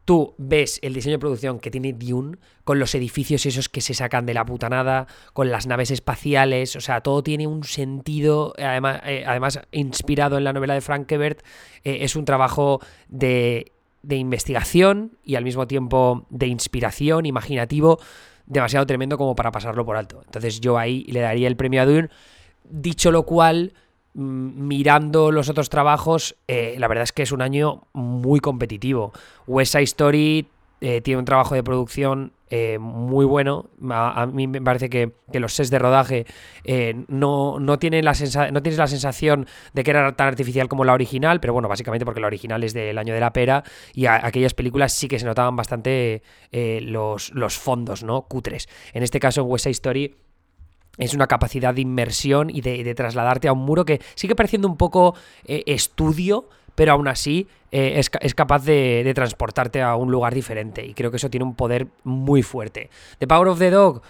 Tú 0.07 0.35
ves 0.39 0.81
el 0.83 0.95
diseño 0.95 1.17
de 1.17 1.19
producción 1.19 1.61
que 1.61 1.71
tiene 1.71 1.93
Dune, 1.93 2.39
con 2.65 2.79
los 2.79 2.95
edificios 2.95 3.45
esos 3.45 3.69
que 3.69 3.83
se 3.83 3.93
sacan 3.93 4.25
de 4.25 4.33
la 4.33 4.47
puta 4.47 4.71
nada, 4.71 5.07
con 5.35 5.51
las 5.51 5.67
naves 5.67 5.91
espaciales, 5.91 6.75
o 6.75 6.81
sea, 6.81 7.03
todo 7.03 7.23
tiene 7.23 7.47
un 7.47 7.63
sentido, 7.63 8.55
además, 8.59 9.03
eh, 9.05 9.25
además 9.27 9.61
inspirado 9.71 10.39
en 10.39 10.45
la 10.45 10.55
novela 10.55 10.75
de 10.75 10.81
Frank 10.81 11.13
Ebert, 11.13 11.45
eh, 11.85 11.99
es 12.01 12.17
un 12.17 12.25
trabajo 12.25 12.81
de 13.09 13.73
de 14.03 14.17
investigación 14.17 15.13
y 15.25 15.35
al 15.35 15.45
mismo 15.45 15.67
tiempo 15.67 16.27
de 16.31 16.47
inspiración, 16.47 17.27
imaginativo, 17.27 17.99
demasiado 18.47 18.87
tremendo 18.87 19.19
como 19.19 19.35
para 19.35 19.53
pasarlo 19.53 19.85
por 19.85 19.97
alto. 19.97 20.23
Entonces 20.25 20.61
yo 20.61 20.79
ahí 20.79 21.05
le 21.05 21.21
daría 21.21 21.49
el 21.49 21.57
premio 21.57 21.83
a 21.83 21.87
Dune. 21.87 22.09
Dicho 22.65 23.11
lo 23.11 23.25
cual, 23.25 23.73
mm, 24.15 24.67
mirando 24.67 25.31
los 25.31 25.49
otros 25.49 25.69
trabajos, 25.71 26.37
eh, 26.49 26.77
la 26.79 26.89
verdad 26.89 27.05
es 27.05 27.13
que 27.13 27.23
es 27.23 27.33
un 27.33 27.43
año 27.43 27.83
muy 27.93 28.41
competitivo. 28.41 29.13
West 29.47 29.75
Story 29.75 30.47
eh, 30.81 31.01
tiene 31.01 31.19
un 31.19 31.25
trabajo 31.25 31.55
de 31.55 31.63
producción 31.63 32.33
eh, 32.51 32.79
muy 32.81 33.25
bueno. 33.25 33.71
A, 33.91 34.27
mí 34.27 34.49
me 34.49 34.61
parece 34.61 34.91
que, 34.91 35.13
los 35.33 35.55
sets 35.55 35.71
de 35.71 35.79
rodaje 35.79 36.27
eh, 36.65 37.05
no, 37.07 37.61
no, 37.61 37.79
tienen 37.79 38.05
la 38.05 38.13
no 38.53 38.63
tienes 38.63 38.77
la 38.77 38.89
sensación 38.89 39.47
de 39.73 39.85
que 39.85 39.93
era 39.93 40.17
tan 40.17 40.27
artificial 40.27 40.69
como 40.69 40.85
la 40.85 40.93
original, 40.93 41.41
pero 41.41 41.53
bueno, 41.53 41.69
básicamente 41.69 42.05
porque 42.05 42.21
la 42.21 42.27
original 42.27 42.65
es 42.65 42.75
del 42.75 42.99
año 42.99 43.15
de 43.15 43.21
la 43.21 43.33
pera 43.33 43.63
y 43.95 44.07
aquellas 44.07 44.55
películas 44.55 44.93
sí 44.93 45.07
que 45.07 45.21
se 45.21 45.27
notaban 45.27 45.55
bastante 45.55 46.23
los, 46.53 47.33
los 47.35 47.57
fondos, 47.57 48.03
¿no? 48.03 48.23
Cutres. 48.23 48.69
En 48.93 49.05
este 49.05 49.21
caso, 49.21 49.45
West 49.45 49.65
Side 49.65 49.73
Story 49.73 50.17
es 50.99 51.15
una 51.15 51.29
capacidad 51.29 51.73
de 51.73 51.83
inmersión 51.83 52.51
y 52.51 52.63
de, 52.63 52.95
trasladarte 52.95 53.47
a 53.47 53.53
un 53.53 53.61
muro 53.61 53.85
que 53.85 54.01
sigue 54.17 54.35
pareciendo 54.35 54.67
un 54.67 54.77
poco 54.77 55.15
estudio, 55.45 56.49
pero 56.81 56.93
aún 56.93 57.09
así 57.09 57.47
eh, 57.73 57.97
es, 57.99 58.35
capaz 58.35 58.65
de, 58.65 59.13
transportarte 59.15 59.83
a 59.83 59.97
un 59.97 60.11
lugar 60.11 60.33
diferente. 60.33 60.83
Y 60.83 60.95
creo 60.95 61.11
que 61.11 61.19
eso 61.19 61.29
tiene 61.29 61.45
un 61.45 61.55
poder 61.55 61.89
muy 62.05 62.43
fuerte. 62.43 62.89
The 63.19 63.27
Power 63.27 63.49
of 63.49 63.59
the 63.59 63.69
Dog 63.69 64.01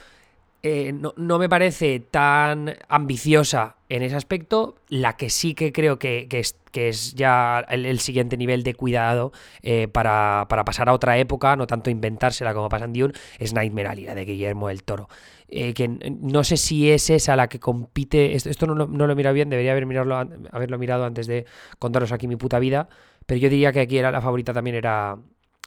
eh, 0.63 0.93
no, 0.93 1.39
me 1.39 1.49
parece 1.49 1.99
tan 1.99 2.77
ambiciosa 2.89 3.75
en 3.89 4.03
ese 4.03 4.15
aspecto. 4.15 4.77
La 4.89 5.17
que 5.17 5.31
sí 5.31 5.55
que 5.55 5.73
creo 5.73 5.99
que, 5.99 6.29
es, 6.31 6.55
que 6.71 6.91
es, 6.91 7.15
ya 7.15 7.59
el, 7.69 7.99
siguiente 7.99 8.37
nivel 8.37 8.63
de 8.63 8.75
cuidado 8.75 9.33
eh, 9.63 9.89
para, 9.89 10.47
pasar 10.49 10.89
a 10.89 10.93
otra 10.93 11.19
época, 11.19 11.57
no 11.57 11.67
tanto 11.67 11.91
inventársela 11.91 12.55
como 12.55 12.69
pasa 12.69 12.85
en 12.85 12.93
Dune, 12.93 13.15
es 13.41 13.53
Nightmare 13.53 13.89
Alley, 13.89 14.05
la 14.05 14.15
de 14.15 14.25
Guillermo 14.25 14.69
del 14.69 14.85
Toro. 14.85 15.09
Que 15.51 15.89
no 15.89 16.45
sé 16.45 16.57
si 16.57 16.91
es 16.91 17.11
esa 17.11 17.37
la 17.37 17.49
que 17.49 17.59
compite. 17.59 18.35
Esto, 18.35 18.67
no, 18.67 18.87
lo 18.87 19.13
he 19.13 19.15
mirado 19.17 19.35
bien, 19.35 19.51
debería 19.51 19.73
haber 19.73 19.87
mirarlo, 19.87 20.17
haberlo 20.17 20.79
mirado 20.79 21.05
antes 21.05 21.27
de 21.27 21.47
contaros 21.79 22.13
aquí 22.13 22.29
mi 22.29 22.37
puta 22.37 22.59
vida. 22.59 22.89
Pero 23.27 23.41
yo 23.41 23.49
diría 23.51 23.73
que 23.73 23.81
aquí 23.81 23.99
era 23.99 24.11
la 24.11 24.21
favorita 24.21 24.53
también 24.53 24.77
era, 24.77 25.19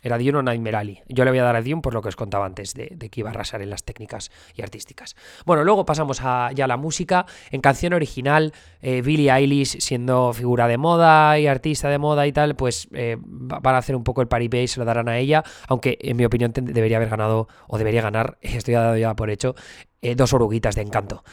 era 0.03 0.17
Dune 0.17 0.37
o 0.37 0.43
Nightmare 0.43 1.03
Yo 1.07 1.23
le 1.23 1.31
voy 1.31 1.39
a 1.39 1.43
dar 1.43 1.55
a 1.55 1.61
Dune 1.61 1.81
por 1.81 1.93
lo 1.93 2.01
que 2.01 2.09
os 2.09 2.15
contaba 2.15 2.45
antes, 2.45 2.73
de, 2.73 2.89
que 3.09 3.21
iba 3.21 3.29
a 3.29 3.33
arrasar 3.33 3.61
en 3.61 3.69
las 3.69 3.83
técnicas 3.83 4.31
y 4.53 4.61
artísticas. 4.61 5.15
Bueno, 5.45 5.63
luego 5.63 5.85
pasamos 5.85 6.19
ya 6.19 6.65
a 6.65 6.67
la 6.67 6.77
música. 6.77 7.25
En 7.49 7.61
canción 7.61 7.93
original, 7.93 8.53
eh, 8.81 9.01
Billie 9.01 9.31
Eilish, 9.31 9.79
siendo 9.79 10.33
figura 10.33 10.67
de 10.67 10.77
moda 10.77 11.39
y 11.39 11.47
artista 11.47 11.89
de 11.89 11.97
moda 11.97 12.27
y 12.27 12.33
tal, 12.33 12.55
pues 12.55 12.89
eh, 12.93 13.17
van 13.19 13.75
a 13.75 13.77
hacer 13.77 13.95
un 13.95 14.03
poco 14.03 14.21
el 14.21 14.27
paripé 14.27 14.63
y 14.63 14.67
se 14.67 14.79
lo 14.79 14.85
darán 14.85 15.07
a 15.07 15.17
ella, 15.17 15.43
aunque 15.67 15.97
en 16.01 16.17
mi 16.17 16.25
opinión 16.25 16.51
debería 16.53 16.97
haber 16.97 17.09
ganado, 17.09 17.47
o 17.67 17.77
debería 17.77 18.01
ganar, 18.01 18.37
estoy 18.41 18.73
dado 18.73 18.97
ya 18.97 19.15
por 19.15 19.29
hecho, 19.29 19.55
eh, 20.01 20.15
dos 20.15 20.33
oruguitas 20.33 20.75
de 20.75 20.81
encanto. 20.81 21.23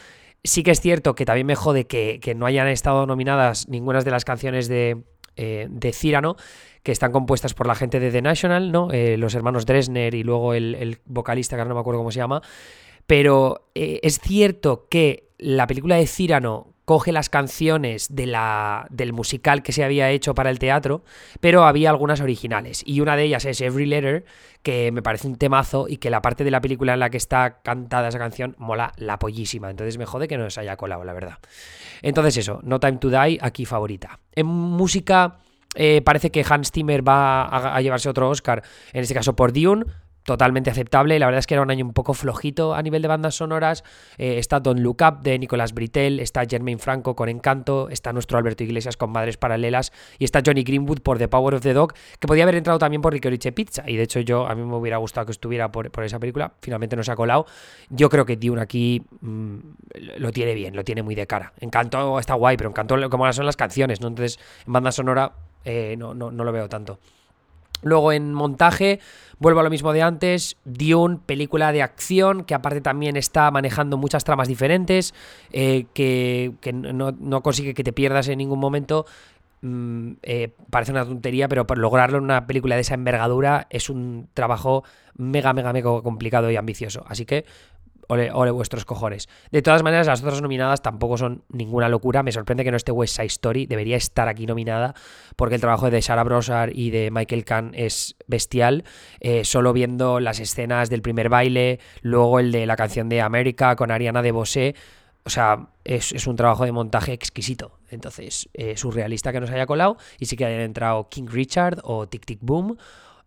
Sí 0.43 0.63
que 0.63 0.71
es 0.71 0.79
cierto 0.79 1.13
que 1.13 1.25
también 1.25 1.45
me 1.45 1.55
jode 1.55 1.85
que, 1.85 2.19
que 2.19 2.33
no 2.33 2.47
hayan 2.47 2.67
estado 2.67 3.05
nominadas 3.05 3.67
ninguna 3.67 4.01
de 4.01 4.09
las 4.09 4.25
canciones 4.25 4.67
de, 4.67 5.03
eh, 5.35 5.67
de 5.69 5.93
Cyrano, 5.93 6.35
que 6.83 6.91
están 6.91 7.11
compuestas 7.11 7.53
por 7.53 7.67
la 7.67 7.75
gente 7.75 7.99
de 7.99 8.11
The 8.11 8.21
National, 8.21 8.71
¿no? 8.71 8.91
Eh, 8.91 9.17
los 9.17 9.35
hermanos 9.35 9.65
Dresner 9.65 10.15
y 10.15 10.23
luego 10.23 10.53
el, 10.53 10.99
vocalista, 11.05 11.55
que 11.55 11.61
ahora 11.61 11.69
no 11.69 11.75
me 11.75 11.81
acuerdo 11.81 11.99
cómo 11.99 12.11
se 12.11 12.19
llama. 12.19 12.41
Pero 13.07 13.69
eh, 13.75 13.99
es 14.03 14.19
cierto 14.19 14.87
que 14.89 15.29
la 15.37 15.67
película 15.67 15.95
de 15.95 16.07
Cyrano 16.07 16.73
coge 16.91 17.13
las 17.13 17.29
canciones 17.29 18.13
de 18.13 18.25
la, 18.25 18.85
del 18.89 19.13
musical 19.13 19.63
que 19.63 19.71
se 19.71 19.85
había 19.85 20.09
hecho 20.09 20.35
para 20.35 20.49
el 20.49 20.59
teatro, 20.59 21.05
pero 21.39 21.63
había 21.63 21.89
algunas 21.89 22.19
originales. 22.19 22.83
Y 22.85 22.99
una 22.99 23.15
de 23.15 23.23
ellas 23.23 23.45
es 23.45 23.61
Every 23.61 23.85
Letter, 23.85 24.25
que 24.61 24.91
me 24.91 25.01
parece 25.01 25.29
un 25.29 25.37
temazo 25.37 25.87
y 25.87 25.95
que 25.95 26.09
la 26.09 26.21
parte 26.21 26.43
de 26.43 26.51
la 26.51 26.59
película 26.59 26.93
en 26.93 26.99
la 26.99 27.09
que 27.09 27.15
está 27.15 27.61
cantada 27.61 28.09
esa 28.09 28.19
canción 28.19 28.57
mola 28.57 28.91
la 28.97 29.19
pollísima. 29.19 29.69
Entonces 29.69 29.97
me 29.97 30.05
jode 30.05 30.27
que 30.27 30.37
no 30.37 30.49
se 30.49 30.59
haya 30.59 30.75
colado, 30.75 31.05
la 31.05 31.13
verdad. 31.13 31.37
Entonces 32.01 32.35
eso, 32.35 32.59
No 32.61 32.81
Time 32.81 32.97
to 32.97 33.09
Die, 33.09 33.39
aquí 33.41 33.63
favorita. 33.63 34.19
En 34.35 34.47
música... 34.47 35.37
Eh, 35.75 36.01
parece 36.01 36.31
que 36.31 36.45
Hans 36.45 36.69
Zimmer 36.69 37.07
va 37.07 37.43
a, 37.43 37.77
a, 37.77 37.81
llevarse 37.81 38.09
otro 38.09 38.29
Oscar, 38.29 38.61
en 38.91 39.03
este 39.03 39.13
caso 39.13 39.37
por 39.37 39.53
Dune, 39.53 39.85
totalmente 40.23 40.69
aceptable. 40.69 41.17
La 41.19 41.25
verdad 41.25 41.39
es 41.39 41.47
que 41.47 41.55
era 41.55 41.63
un 41.63 41.71
año 41.71 41.85
un 41.85 41.93
poco 41.93 42.13
flojito 42.13 42.73
a 42.73 42.81
nivel 42.81 43.01
de 43.01 43.07
bandas 43.07 43.35
sonoras. 43.35 43.83
Eh, 44.17 44.37
está 44.37 44.59
Don't 44.59 44.79
Look 44.79 44.97
Up 45.01 45.21
de 45.21 45.37
Nicolás 45.39 45.73
Britel, 45.73 46.19
está 46.19 46.45
Jermaine 46.45 46.79
Franco 46.79 47.15
con 47.15 47.29
Encanto, 47.29 47.89
está 47.89 48.13
nuestro 48.13 48.37
Alberto 48.37 48.63
Iglesias 48.63 48.97
con 48.97 49.11
Madres 49.11 49.37
Paralelas 49.37 49.91
y 50.19 50.25
está 50.25 50.41
Johnny 50.45 50.63
Greenwood 50.63 50.99
por 50.99 51.17
The 51.17 51.27
Power 51.27 51.55
of 51.55 51.61
the 51.61 51.73
Dog, 51.73 51.93
que 52.19 52.27
podía 52.27 52.43
haber 52.43 52.55
entrado 52.55 52.79
también 52.79 53.01
por 53.01 53.13
Licorice 53.13 53.51
Pizza. 53.51 53.83
Y 53.87 53.95
de 53.97 54.03
hecho 54.03 54.19
yo, 54.19 54.47
a 54.47 54.55
mí 54.55 54.63
me 54.63 54.75
hubiera 54.75 54.97
gustado 54.97 55.25
que 55.25 55.31
estuviera 55.31 55.71
por, 55.71 55.91
esa 56.03 56.19
película. 56.19 56.53
Finalmente 56.61 56.95
no 56.95 57.03
se 57.03 57.11
ha 57.11 57.15
colado. 57.15 57.45
Yo 57.89 58.09
creo 58.09 58.25
que 58.25 58.37
Dune 58.37 58.61
aquí 58.61 59.03
mm, 59.21 59.57
lo 60.17 60.31
tiene 60.31 60.53
bien, 60.53 60.75
lo 60.75 60.83
tiene 60.83 61.03
muy 61.03 61.15
de 61.15 61.27
cara. 61.27 61.53
Encanto 61.59 62.19
está 62.19 62.35
guay, 62.35 62.57
pero 62.57 62.69
Encanto 62.69 63.09
como 63.09 63.31
son 63.33 63.45
las 63.45 63.55
canciones, 63.55 64.01
¿no? 64.01 64.07
Entonces 64.07 64.39
en 64.65 64.73
banda 64.73 64.91
sonora 64.91 65.33
eh, 65.63 65.95
no, 65.97 66.13
no, 66.13 66.31
no 66.31 66.43
lo 66.43 66.51
veo 66.51 66.67
tanto. 66.67 66.99
Luego 67.81 68.11
en 68.11 68.33
montaje, 68.33 68.99
vuelvo 69.39 69.59
a 69.59 69.63
lo 69.63 69.69
mismo 69.69 69.93
de 69.93 70.01
antes, 70.01 70.57
Dune, 70.65 71.19
película 71.25 71.71
de 71.71 71.81
acción, 71.81 72.43
que 72.43 72.53
aparte 72.53 72.81
también 72.81 73.17
está 73.17 73.49
manejando 73.51 73.97
muchas 73.97 74.23
tramas 74.23 74.47
diferentes, 74.47 75.13
eh, 75.51 75.85
que, 75.93 76.53
no, 76.73 77.41
consigue 77.41 77.73
que 77.73 77.83
te 77.83 77.93
pierdas 77.93 78.27
en 78.27 78.37
ningún 78.37 78.59
momento. 78.59 79.05
Mm, 79.61 80.13
eh, 80.23 80.53
parece 80.69 80.91
una 80.91 81.05
tontería, 81.05 81.47
pero 81.47 81.67
por 81.67 81.77
lograrlo 81.77 82.17
en 82.17 82.23
una 82.23 82.47
película 82.47 82.75
de 82.75 82.81
esa 82.81 82.95
envergadura 82.95 83.67
es 83.69 83.89
un 83.89 84.27
trabajo 84.33 84.83
mega, 85.15 85.53
mega, 85.53 85.71
mega 85.73 86.01
complicado 86.01 86.49
y 86.49 86.55
ambicioso. 86.55 87.05
Así 87.07 87.25
que 87.25 87.45
ole, 88.11 88.51
vuestros 88.51 88.85
cojones. 88.85 89.29
De 89.51 89.61
todas 89.61 89.83
maneras, 89.83 90.07
las 90.07 90.21
otras 90.21 90.41
nominadas 90.41 90.81
tampoco 90.81 91.17
son 91.17 91.43
ninguna 91.49 91.89
locura. 91.89 92.23
Me 92.23 92.31
sorprende 92.31 92.63
que 92.63 92.71
no 92.71 92.77
esté 92.77 92.91
West 92.91 93.15
Side 93.15 93.27
Story. 93.27 93.65
Debería 93.65 93.97
estar 93.97 94.27
aquí 94.27 94.45
nominada 94.45 94.93
porque 95.35 95.55
el 95.55 95.61
trabajo 95.61 95.89
de 95.89 96.01
Sarah 96.01 96.23
Brosar 96.23 96.75
y 96.75 96.89
de 96.89 97.09
Michael 97.11 97.45
Kahn 97.45 97.71
es 97.73 98.15
bestial. 98.27 98.83
Eh, 99.19 99.45
solo 99.45 99.73
viendo 99.73 100.19
las 100.19 100.39
escenas 100.39 100.89
del 100.89 101.01
primer 101.01 101.29
baile, 101.29 101.79
luego 102.01 102.39
el 102.39 102.51
de 102.51 102.65
la 102.65 102.75
canción 102.75 103.09
de 103.09 103.21
América 103.21 103.75
con 103.75 103.91
Ariana 103.91 104.21
de 104.21 104.31
Bosé. 104.31 104.75
O 105.23 105.29
sea, 105.29 105.67
es, 105.83 106.27
un 106.27 106.35
trabajo 106.35 106.65
de 106.65 106.71
montaje 106.71 107.13
exquisito. 107.13 107.79
Entonces, 107.89 108.49
eh, 108.53 108.75
surrealista 108.75 109.31
que 109.31 109.39
nos 109.39 109.51
haya 109.51 109.65
colado 109.65 109.97
y 110.19 110.25
sí 110.25 110.35
que 110.35 110.45
hayan 110.45 110.61
entrado 110.61 111.09
King 111.09 111.27
Richard 111.29 111.79
o 111.83 112.07
Tic 112.07 112.25
Tic 112.25 112.39
Boom 112.41 112.77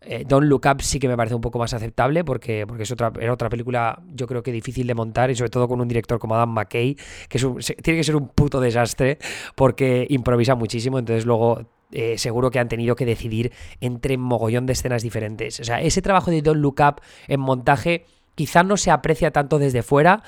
eh, 0.07 0.25
Don't 0.27 0.47
Look 0.47 0.63
Up 0.71 0.83
sí 0.83 0.99
que 0.99 1.09
me 1.09 1.17
parece 1.17 1.35
un 1.35 1.41
poco 1.41 1.59
más 1.59 1.73
aceptable 1.75 2.25
porque, 2.25 2.67
porque 2.67 2.83
es 2.85 2.91
otra, 2.91 3.13
era 3.21 3.33
otra 3.33 3.49
película 3.49 4.03
yo 4.13 4.27
creo 4.27 4.43
que 4.43 4.53
difícil 4.53 4.87
de 4.87 4.95
montar 4.95 5.31
y 5.31 5.35
sobre 5.35 5.51
todo 5.51 5.69
con 5.69 5.81
un 5.81 5.89
director 5.89 6.19
como 6.19 6.35
Adam 6.35 6.51
McKay, 6.51 6.97
que 7.29 7.39
tiene 7.83 7.99
que 7.99 8.05
ser 8.05 8.17
un 8.17 8.29
puto 8.29 8.61
desastre 8.61 9.19
porque 9.55 10.07
improvisa 10.11 10.55
muchísimo, 10.55 10.99
entonces 10.99 11.27
luego 11.27 11.67
eh, 11.93 12.19
seguro 12.19 12.51
que 12.51 12.59
han 12.59 12.69
tenido 12.69 12.97
que 12.97 13.07
decidir 13.07 13.53
entre 13.81 14.17
mogollón 14.17 14.67
de 14.67 14.73
escenas 14.73 15.03
diferentes. 15.03 15.61
O 15.61 15.65
sea, 15.65 15.81
ese 15.81 16.03
trabajo 16.03 16.31
de 16.31 16.43
Don't 16.43 16.61
Look 16.61 16.81
Up 16.81 17.01
en 17.29 17.41
montaje 17.41 18.07
quizá 18.35 18.63
no 18.63 18.77
se 18.77 18.91
aprecia 18.91 19.31
tanto 19.31 19.59
desde 19.59 19.83
fuera, 19.83 20.23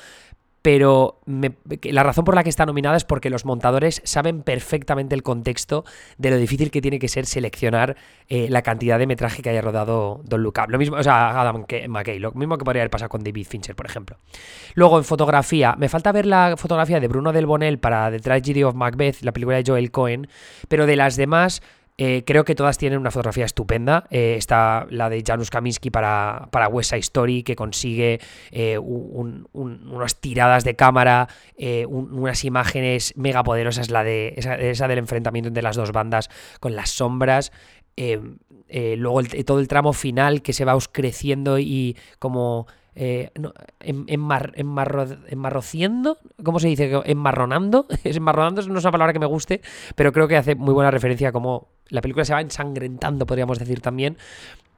pero 0.66 1.20
la 1.84 2.02
razón 2.02 2.24
por 2.24 2.34
la 2.34 2.42
que 2.42 2.50
está 2.50 2.66
nominada 2.66 2.96
es 2.96 3.04
porque 3.04 3.30
los 3.30 3.44
montadores 3.44 4.02
saben 4.04 4.42
perfectamente 4.42 5.14
el 5.14 5.22
contexto 5.22 5.84
de 6.18 6.30
lo 6.30 6.38
difícil 6.38 6.72
que 6.72 6.82
tiene 6.82 6.98
que 6.98 7.06
ser 7.06 7.24
seleccionar 7.24 7.94
eh, 8.26 8.48
la 8.50 8.62
cantidad 8.62 8.98
de 8.98 9.06
metraje 9.06 9.42
que 9.42 9.50
haya 9.50 9.60
rodado 9.60 10.22
Don 10.24 10.42
Look 10.42 10.58
Lo 10.66 10.76
mismo, 10.78 10.96
o 10.96 11.02
sea, 11.04 11.40
Adam 11.40 11.66
McKay, 11.86 12.18
lo 12.18 12.32
mismo 12.32 12.58
que 12.58 12.64
podría 12.64 12.82
haber 12.82 12.90
pasado 12.90 13.10
con 13.10 13.22
David 13.22 13.46
Fincher, 13.48 13.76
por 13.76 13.86
ejemplo. 13.86 14.16
Luego, 14.74 14.98
en 14.98 15.04
fotografía, 15.04 15.76
me 15.78 15.88
falta 15.88 16.10
ver 16.10 16.26
la 16.26 16.56
fotografía 16.56 16.98
de 16.98 17.06
Bruno 17.06 17.32
Del 17.32 17.46
Bonel 17.46 17.78
para 17.78 18.10
The 18.10 18.18
Tragedy 18.18 18.64
of 18.64 18.74
Macbeth, 18.74 19.22
la 19.22 19.30
película 19.30 19.58
de 19.58 19.64
Joel 19.64 19.92
Cohen, 19.92 20.26
pero 20.66 20.86
de 20.86 20.96
las 20.96 21.14
demás 21.14 21.62
eh, 21.98 22.24
creo 22.26 22.44
que 22.44 22.54
todas 22.54 22.76
tienen 22.76 22.98
una 22.98 23.10
fotografía 23.10 23.46
estupenda. 23.46 24.06
Eh, 24.10 24.34
está 24.36 24.86
la 24.90 25.08
de 25.08 25.22
Janusz 25.26 25.50
Kaminski 25.50 25.90
para, 25.90 26.48
para 26.50 26.68
West 26.68 26.90
Side 26.90 27.00
Story, 27.00 27.42
que 27.42 27.56
consigue 27.56 28.20
eh, 28.50 28.78
unas 28.78 30.20
tiradas 30.20 30.64
de 30.64 30.76
cámara, 30.76 31.28
unas 31.88 32.44
imágenes 32.44 33.14
mega 33.16 33.42
poderosas, 33.42 33.90
la 33.90 34.04
de 34.04 34.34
esa, 34.36 34.88
del 34.88 34.98
enfrentamiento 34.98 35.48
entre 35.48 35.62
las 35.62 35.76
dos 35.76 35.92
bandas 35.92 36.28
con 36.60 36.76
las 36.76 36.90
sombras. 36.90 37.52
luego 37.96 39.22
todo 39.44 39.60
el 39.60 39.68
tramo 39.68 39.92
final 39.92 40.42
que 40.42 40.52
se 40.52 40.64
va 40.64 40.74
oscreciendo 40.74 41.58
y 41.58 41.96
como 42.18 42.66
eh, 42.98 43.30
enmarrociendo, 45.28 46.18
¿cómo 46.42 46.58
se 46.58 46.68
dice? 46.68 46.90
Enmarronando, 47.04 47.86
enmarronando 48.04 48.62
no 48.62 48.78
es 48.78 48.84
una 48.84 48.90
palabra 48.90 49.12
que 49.12 49.18
me 49.18 49.26
guste, 49.26 49.60
pero 49.94 50.12
creo 50.12 50.26
que 50.26 50.38
hace 50.38 50.54
muy 50.54 50.72
buena 50.72 50.90
referencia 50.90 51.28
a 51.28 51.32
cómo 51.32 51.68
la 51.88 52.00
película 52.00 52.24
se 52.24 52.32
va 52.32 52.40
ensangrentando, 52.40 53.26
podríamos 53.26 53.58
decir 53.58 53.80
también, 53.80 54.16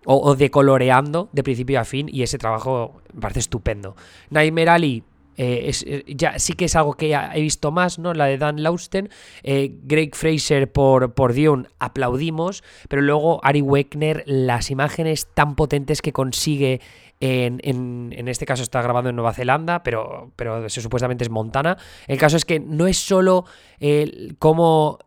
o, 0.05 0.35
decoloreando 0.35 1.29
de 1.33 1.43
principio 1.43 1.81
a 1.81 1.85
fin, 1.85 2.09
y 2.11 2.23
ese 2.23 2.39
trabajo 2.39 3.03
me 3.13 3.21
parece 3.21 3.41
estupendo. 3.41 3.97
Nightmare 4.31 4.71
Ali, 4.71 5.05
eh, 5.37 5.71
eh, 5.87 6.05
ya 6.09 6.39
sí 6.39 6.55
que 6.55 6.65
es 6.65 6.75
algo 6.75 6.95
que 6.95 7.15
he 7.15 7.41
visto 7.41 7.71
más, 7.71 7.99
¿no? 7.99 8.13
La 8.13 8.27
de 8.27 8.39
Dan 8.39 8.63
Lausten. 8.63 9.09
Eh, 9.45 9.73
Greg 9.85 10.17
Fraser 10.17 10.71
por, 10.71 11.15
por 11.15 11.33
Dion 11.33 11.69
aplaudimos, 11.79 12.65
pero 12.89 13.03
luego 13.03 13.41
Ari 13.45 13.63
Wegner, 13.63 14.25
las 14.27 14.71
imágenes 14.71 15.29
tan 15.35 15.55
potentes 15.55 16.03
que 16.03 16.13
consigue 16.13 16.81
en, 17.21 17.61
en, 17.63 18.29
este 18.29 18.47
caso 18.47 18.63
está 18.63 18.81
grabado 18.81 19.09
en 19.09 19.17
Nueva 19.17 19.33
Zelanda, 19.33 19.83
pero, 19.83 20.31
pero 20.37 20.69
supuestamente 20.69 21.25
es 21.25 21.31
Montana. 21.31 21.77
El 22.07 22.19
caso 22.19 22.37
es 22.37 22.45
que 22.45 22.61
no 22.61 22.87
es 22.87 22.99
solo 22.99 23.45
el 23.81 24.37
cómo 24.39 24.99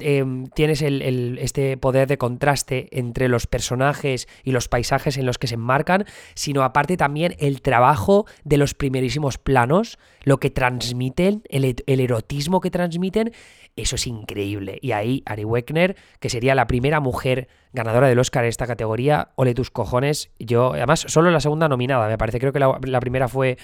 Em, 0.00 0.46
tienes 0.48 0.82
el, 0.82 1.38
este 1.40 1.76
poder 1.76 2.08
de 2.08 2.18
contraste 2.18 2.88
entre 2.90 3.28
los 3.28 3.46
personajes 3.46 4.26
y 4.42 4.50
los 4.50 4.66
paisajes 4.66 5.16
en 5.16 5.26
los 5.26 5.38
que 5.38 5.46
se 5.46 5.54
enmarcan, 5.54 6.06
sino 6.34 6.64
aparte 6.64 6.96
también 6.96 7.36
el 7.38 7.62
trabajo 7.62 8.26
de 8.42 8.56
los 8.56 8.74
primerísimos 8.74 9.38
planos, 9.38 9.98
lo 10.24 10.38
que 10.38 10.50
transmiten, 10.50 11.44
el, 11.48 11.76
erotismo 11.86 12.60
que 12.60 12.72
transmiten, 12.72 13.32
eso 13.76 13.94
es 13.94 14.08
increíble. 14.08 14.80
Y 14.82 14.90
ahí 14.90 15.22
Ari 15.24 15.44
Wegner, 15.44 15.94
que 16.18 16.30
sería 16.30 16.56
la 16.56 16.66
primera 16.66 16.98
mujer 16.98 17.46
ganadora 17.72 18.08
del 18.08 18.18
Oscar 18.18 18.42
en 18.42 18.48
esta 18.48 18.66
categoría, 18.66 19.28
ole 19.36 19.54
tus 19.54 19.70
cojones, 19.70 20.30
yo, 20.40 20.72
además, 20.72 21.04
solo 21.06 21.30
la 21.30 21.40
segunda 21.40 21.68
nominada, 21.68 22.08
me 22.08 22.18
parece, 22.18 22.40
creo 22.40 22.52
que 22.52 22.58
la 22.58 23.00
primera 23.00 23.28
fue 23.28 23.56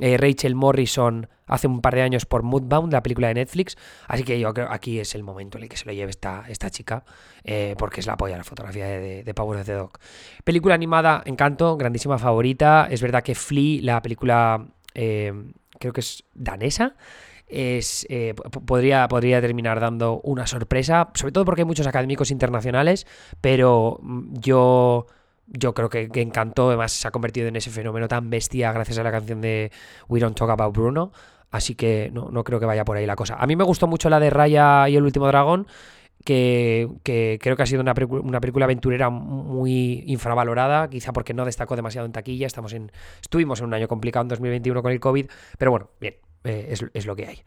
eh, 0.00 0.16
Rachel 0.16 0.54
Morrison 0.54 1.28
hace 1.46 1.66
un 1.66 1.80
par 1.80 1.94
de 1.94 2.02
años 2.02 2.24
por 2.24 2.42
Moodbound, 2.42 2.92
la 2.92 3.02
película 3.02 3.28
de 3.28 3.34
Netflix. 3.34 3.76
Así 4.08 4.24
que 4.24 4.38
yo 4.40 4.52
creo 4.54 4.68
que 4.68 4.74
aquí 4.74 4.98
es 4.98 5.14
el 5.14 5.22
momento 5.22 5.58
en 5.58 5.64
el 5.64 5.68
que 5.68 5.76
se 5.76 5.84
lo 5.84 5.92
lleve 5.92 6.10
esta, 6.10 6.44
esta 6.48 6.70
chica, 6.70 7.04
eh, 7.44 7.74
porque 7.78 8.00
es 8.00 8.06
la 8.06 8.16
polla 8.16 8.36
la 8.36 8.44
fotografía 8.44 8.86
de, 8.86 9.22
de, 9.22 9.34
Power 9.34 9.60
of 9.60 9.66
the 9.66 9.72
Dog. 9.72 9.92
Película 10.44 10.74
animada, 10.74 11.22
encanto, 11.26 11.76
grandísima 11.76 12.18
favorita. 12.18 12.88
Es 12.90 13.02
verdad 13.02 13.22
que 13.22 13.34
Flea, 13.34 13.80
la 13.82 14.00
película, 14.00 14.66
eh, 14.94 15.32
creo 15.78 15.92
que 15.92 16.00
es 16.00 16.24
danesa, 16.34 16.94
es, 17.46 18.06
podría, 18.64 19.06
podría 19.08 19.42
terminar 19.42 19.78
dando 19.78 20.20
una 20.22 20.46
sorpresa, 20.46 21.10
sobre 21.12 21.32
todo 21.32 21.44
porque 21.44 21.62
hay 21.62 21.66
muchos 21.66 21.86
académicos 21.86 22.30
internacionales, 22.30 23.06
pero 23.42 23.98
mm, 24.00 24.38
yo 24.40 25.06
yo 25.46 25.74
creo 25.74 25.88
que, 25.88 26.08
encantó, 26.14 26.68
además 26.68 26.92
se 26.92 27.08
ha 27.08 27.10
convertido 27.10 27.48
en 27.48 27.56
ese 27.56 27.70
fenómeno 27.70 28.08
tan 28.08 28.30
bestia 28.30 28.72
gracias 28.72 28.98
a 28.98 29.02
la 29.02 29.10
canción 29.10 29.40
de 29.40 29.70
We 30.08 30.20
Don't 30.20 30.36
Talk 30.36 30.50
About 30.50 30.74
Bruno, 30.74 31.12
así 31.50 31.74
que 31.74 32.10
no, 32.12 32.30
no 32.30 32.44
creo 32.44 32.60
que 32.60 32.66
vaya 32.66 32.84
por 32.84 32.96
ahí 32.96 33.06
la 33.06 33.16
cosa. 33.16 33.36
A 33.36 33.46
mí 33.46 33.56
me 33.56 33.64
gustó 33.64 33.86
mucho 33.86 34.08
la 34.08 34.20
de 34.20 34.30
Raya 34.30 34.88
y 34.88 34.96
el 34.96 35.02
último 35.02 35.26
dragón, 35.26 35.66
que, 36.24 37.38
creo 37.40 37.56
que 37.56 37.62
ha 37.62 37.66
sido 37.66 37.80
una, 37.80 37.94
una, 38.08 38.40
película 38.40 38.64
aventurera 38.64 39.10
muy 39.10 40.04
infravalorada, 40.06 40.88
quizá 40.88 41.12
porque 41.12 41.34
no 41.34 41.44
destacó 41.44 41.76
demasiado 41.76 42.06
en 42.06 42.12
taquilla, 42.12 42.46
estamos 42.46 42.72
en, 42.72 42.92
estuvimos 43.20 43.60
en 43.60 43.66
un 43.66 43.74
año 43.74 43.88
complicado 43.88 44.22
en 44.22 44.28
2021 44.28 44.82
con 44.82 44.92
el 44.92 45.00
COVID, 45.00 45.26
pero 45.58 45.70
bueno, 45.70 45.90
bien, 46.00 46.14
eh, 46.44 46.68
es, 46.70 46.84
es, 46.94 47.06
lo 47.06 47.16
que 47.16 47.26
hay. 47.26 47.42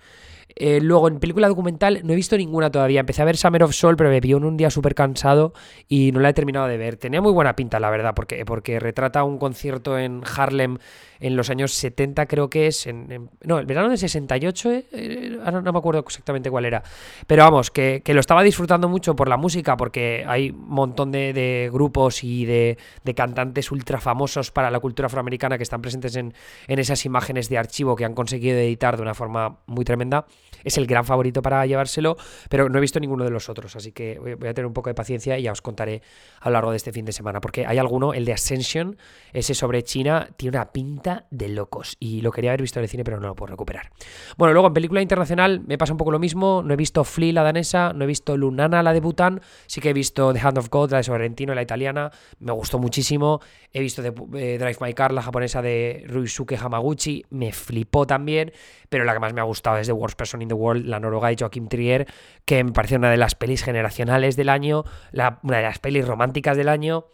Eh, 0.55 0.79
luego, 0.81 1.07
en 1.07 1.19
película 1.19 1.47
documental 1.47 2.01
no 2.03 2.13
he 2.13 2.15
visto 2.15 2.37
ninguna 2.37 2.71
todavía. 2.71 3.01
Empecé 3.01 3.21
a 3.21 3.25
ver 3.25 3.35
Summer 3.35 3.63
of 3.63 3.73
Soul, 3.73 3.97
pero 3.97 4.09
me 4.09 4.21
pilló 4.21 4.37
en 4.37 4.45
un 4.45 4.57
día 4.57 4.69
súper 4.69 4.95
cansado 4.95 5.53
y 5.87 6.11
no 6.11 6.19
la 6.19 6.29
he 6.29 6.33
terminado 6.33 6.67
de 6.67 6.77
ver. 6.77 6.97
Tenía 6.97 7.21
muy 7.21 7.33
buena 7.33 7.55
pinta, 7.55 7.79
la 7.79 7.89
verdad, 7.89 8.13
porque, 8.15 8.45
porque 8.45 8.79
retrata 8.79 9.23
un 9.23 9.37
concierto 9.37 9.97
en 9.97 10.21
Harlem 10.23 10.77
en 11.19 11.35
los 11.35 11.49
años 11.49 11.73
70 11.73 12.25
creo 12.27 12.49
que 12.49 12.67
es, 12.67 12.87
en, 12.87 13.29
no, 13.43 13.59
el 13.59 13.65
verano 13.65 13.89
de 13.89 13.97
68, 13.97 14.71
eh, 14.71 14.85
eh, 14.91 15.39
ahora 15.43 15.61
no 15.61 15.73
me 15.73 15.79
acuerdo 15.79 16.01
exactamente 16.01 16.51
cuál 16.51 16.65
era, 16.65 16.83
pero 17.25 17.43
vamos, 17.43 17.71
que, 17.71 18.01
lo 18.05 18.19
estaba 18.19 18.43
disfrutando 18.43 18.87
mucho 18.87 19.15
por 19.15 19.27
la 19.27 19.37
música, 19.37 19.75
porque 19.75 20.23
hay 20.27 20.51
un 20.51 20.69
montón 20.69 21.11
de, 21.11 21.69
grupos 21.71 22.23
y 22.23 22.45
de, 22.45 22.77
cantantes 23.15 23.71
ultra 23.71 23.99
famosos 23.99 24.51
para 24.51 24.69
la 24.69 24.79
cultura 24.79 25.07
afroamericana 25.07 25.57
que 25.57 25.63
están 25.63 25.81
presentes 25.81 26.15
en, 26.15 26.33
en 26.67 26.79
esas 26.79 27.05
imágenes 27.05 27.49
de 27.49 27.57
archivo 27.57 27.95
que 27.95 28.05
han 28.05 28.13
conseguido 28.13 28.57
editar 28.57 28.84
de 28.93 29.01
una 29.01 29.13
forma 29.15 29.57
muy 29.65 29.83
tremenda. 29.83 30.25
Es 30.65 30.77
el 30.77 30.86
gran 30.88 31.05
favorito 31.05 31.41
para 31.41 31.65
llevárselo, 31.65 32.17
pero 32.50 32.67
no 32.67 32.77
he 32.77 32.81
visto 32.81 33.00
ninguno 33.00 33.24
de 33.24 33.29
los 33.29 33.48
otros, 33.48 33.75
así 33.77 33.93
que 33.93 34.19
voy 34.19 34.50
a 34.50 34.53
tener 34.53 34.65
un 34.65 34.74
poco 34.74 34.89
de 34.89 34.95
paciencia 34.95 35.39
y 35.39 35.43
ya 35.43 35.53
os 35.53 35.62
contaré 35.62 36.01
a 36.41 36.50
lo 36.50 36.53
largo 36.53 36.72
de 36.72 36.77
este 36.77 36.91
fin 36.91 37.05
de 37.05 37.13
semana, 37.13 37.39
porque 37.39 37.65
hay 37.65 37.77
alguno, 37.77 38.13
el 38.13 38.25
de 38.25 38.34
Ascension, 38.34 38.98
ese 39.31 39.53
sobre 39.53 39.84
China, 39.84 40.29
tiene 40.36 40.57
una 40.57 40.72
pinta 40.72 41.25
de 41.31 41.50
locos. 41.50 41.95
Y 42.00 42.22
lo 42.22 42.31
quería 42.31 42.51
haber 42.51 42.62
visto 42.62 42.79
en 42.79 42.84
el 42.84 42.89
cine, 42.89 43.03
pero 43.03 43.19
no 43.19 43.27
lo 43.27 43.36
puedo 43.36 43.51
recuperar. 43.51 43.91
Bueno, 44.38 44.53
luego 44.53 44.67
en 44.67 44.74
película 44.74 45.01
internacional 45.01 45.62
me 45.65 45.77
pasa 45.77 45.93
un 45.93 45.98
poco 45.98 46.12
lo 46.12 46.19
mismo. 46.19 46.62
No 46.63 46.74
he 46.74 46.77
visto 46.77 47.03
Flea, 47.03 47.34
la 47.34 47.43
danesa, 47.43 47.93
no 47.93 48.03
he 48.03 48.07
visto 48.07 48.36
Lunana, 48.38 48.84
la 48.84 48.93
de 48.93 49.00
Bután. 49.00 49.41
Sí 49.67 49.81
que 49.81 49.89
he 49.89 49.93
visto 49.93 50.34
The 50.34 50.39
Hand 50.39 50.57
of 50.57 50.69
God, 50.69 50.91
la 50.91 50.98
de 50.98 51.03
Sorrentino, 51.03 51.53
la 51.53 51.62
italiana. 51.62 52.12
Me 52.39 52.51
gustó 52.51 52.79
muchísimo. 52.79 53.41
He 53.72 53.81
visto 53.81 54.01
eh, 54.03 54.57
Drive 54.57 54.77
My 54.81 54.93
Car, 54.93 55.13
la 55.13 55.22
japonesa 55.22 55.62
de 55.62 56.03
Ruisuke 56.07 56.57
Hamaguchi. 56.57 57.24
Me 57.29 57.51
flipó 57.51 58.05
también. 58.07 58.51
Pero 58.89 59.03
la 59.03 59.13
que 59.13 59.19
más 59.19 59.34
me 59.34 59.41
ha 59.41 59.45
gustado 59.45 59.77
es 59.77 59.88
The 59.88 59.93
Worst 59.93 60.17
Person 60.17 60.41
in 60.41 60.48
the 60.48 60.54
World, 60.55 60.85
la 60.85 61.00
noruega 61.00 61.29
de 61.29 61.38
Joachim 61.39 61.67
Trier, 61.67 62.07
que 62.45 62.63
me 62.63 62.71
parece 62.71 62.95
una 62.95 63.12
de 63.12 63.17
las 63.17 63.35
pelis 63.35 63.63
generacionales 63.63 64.35
del 64.35 64.50
año, 64.50 64.83
una 65.13 65.57
de 65.57 65.63
las 65.63 65.79
pelis 65.79 66.07
románticas 66.07 66.57
del 66.57 66.69
año 66.69 67.05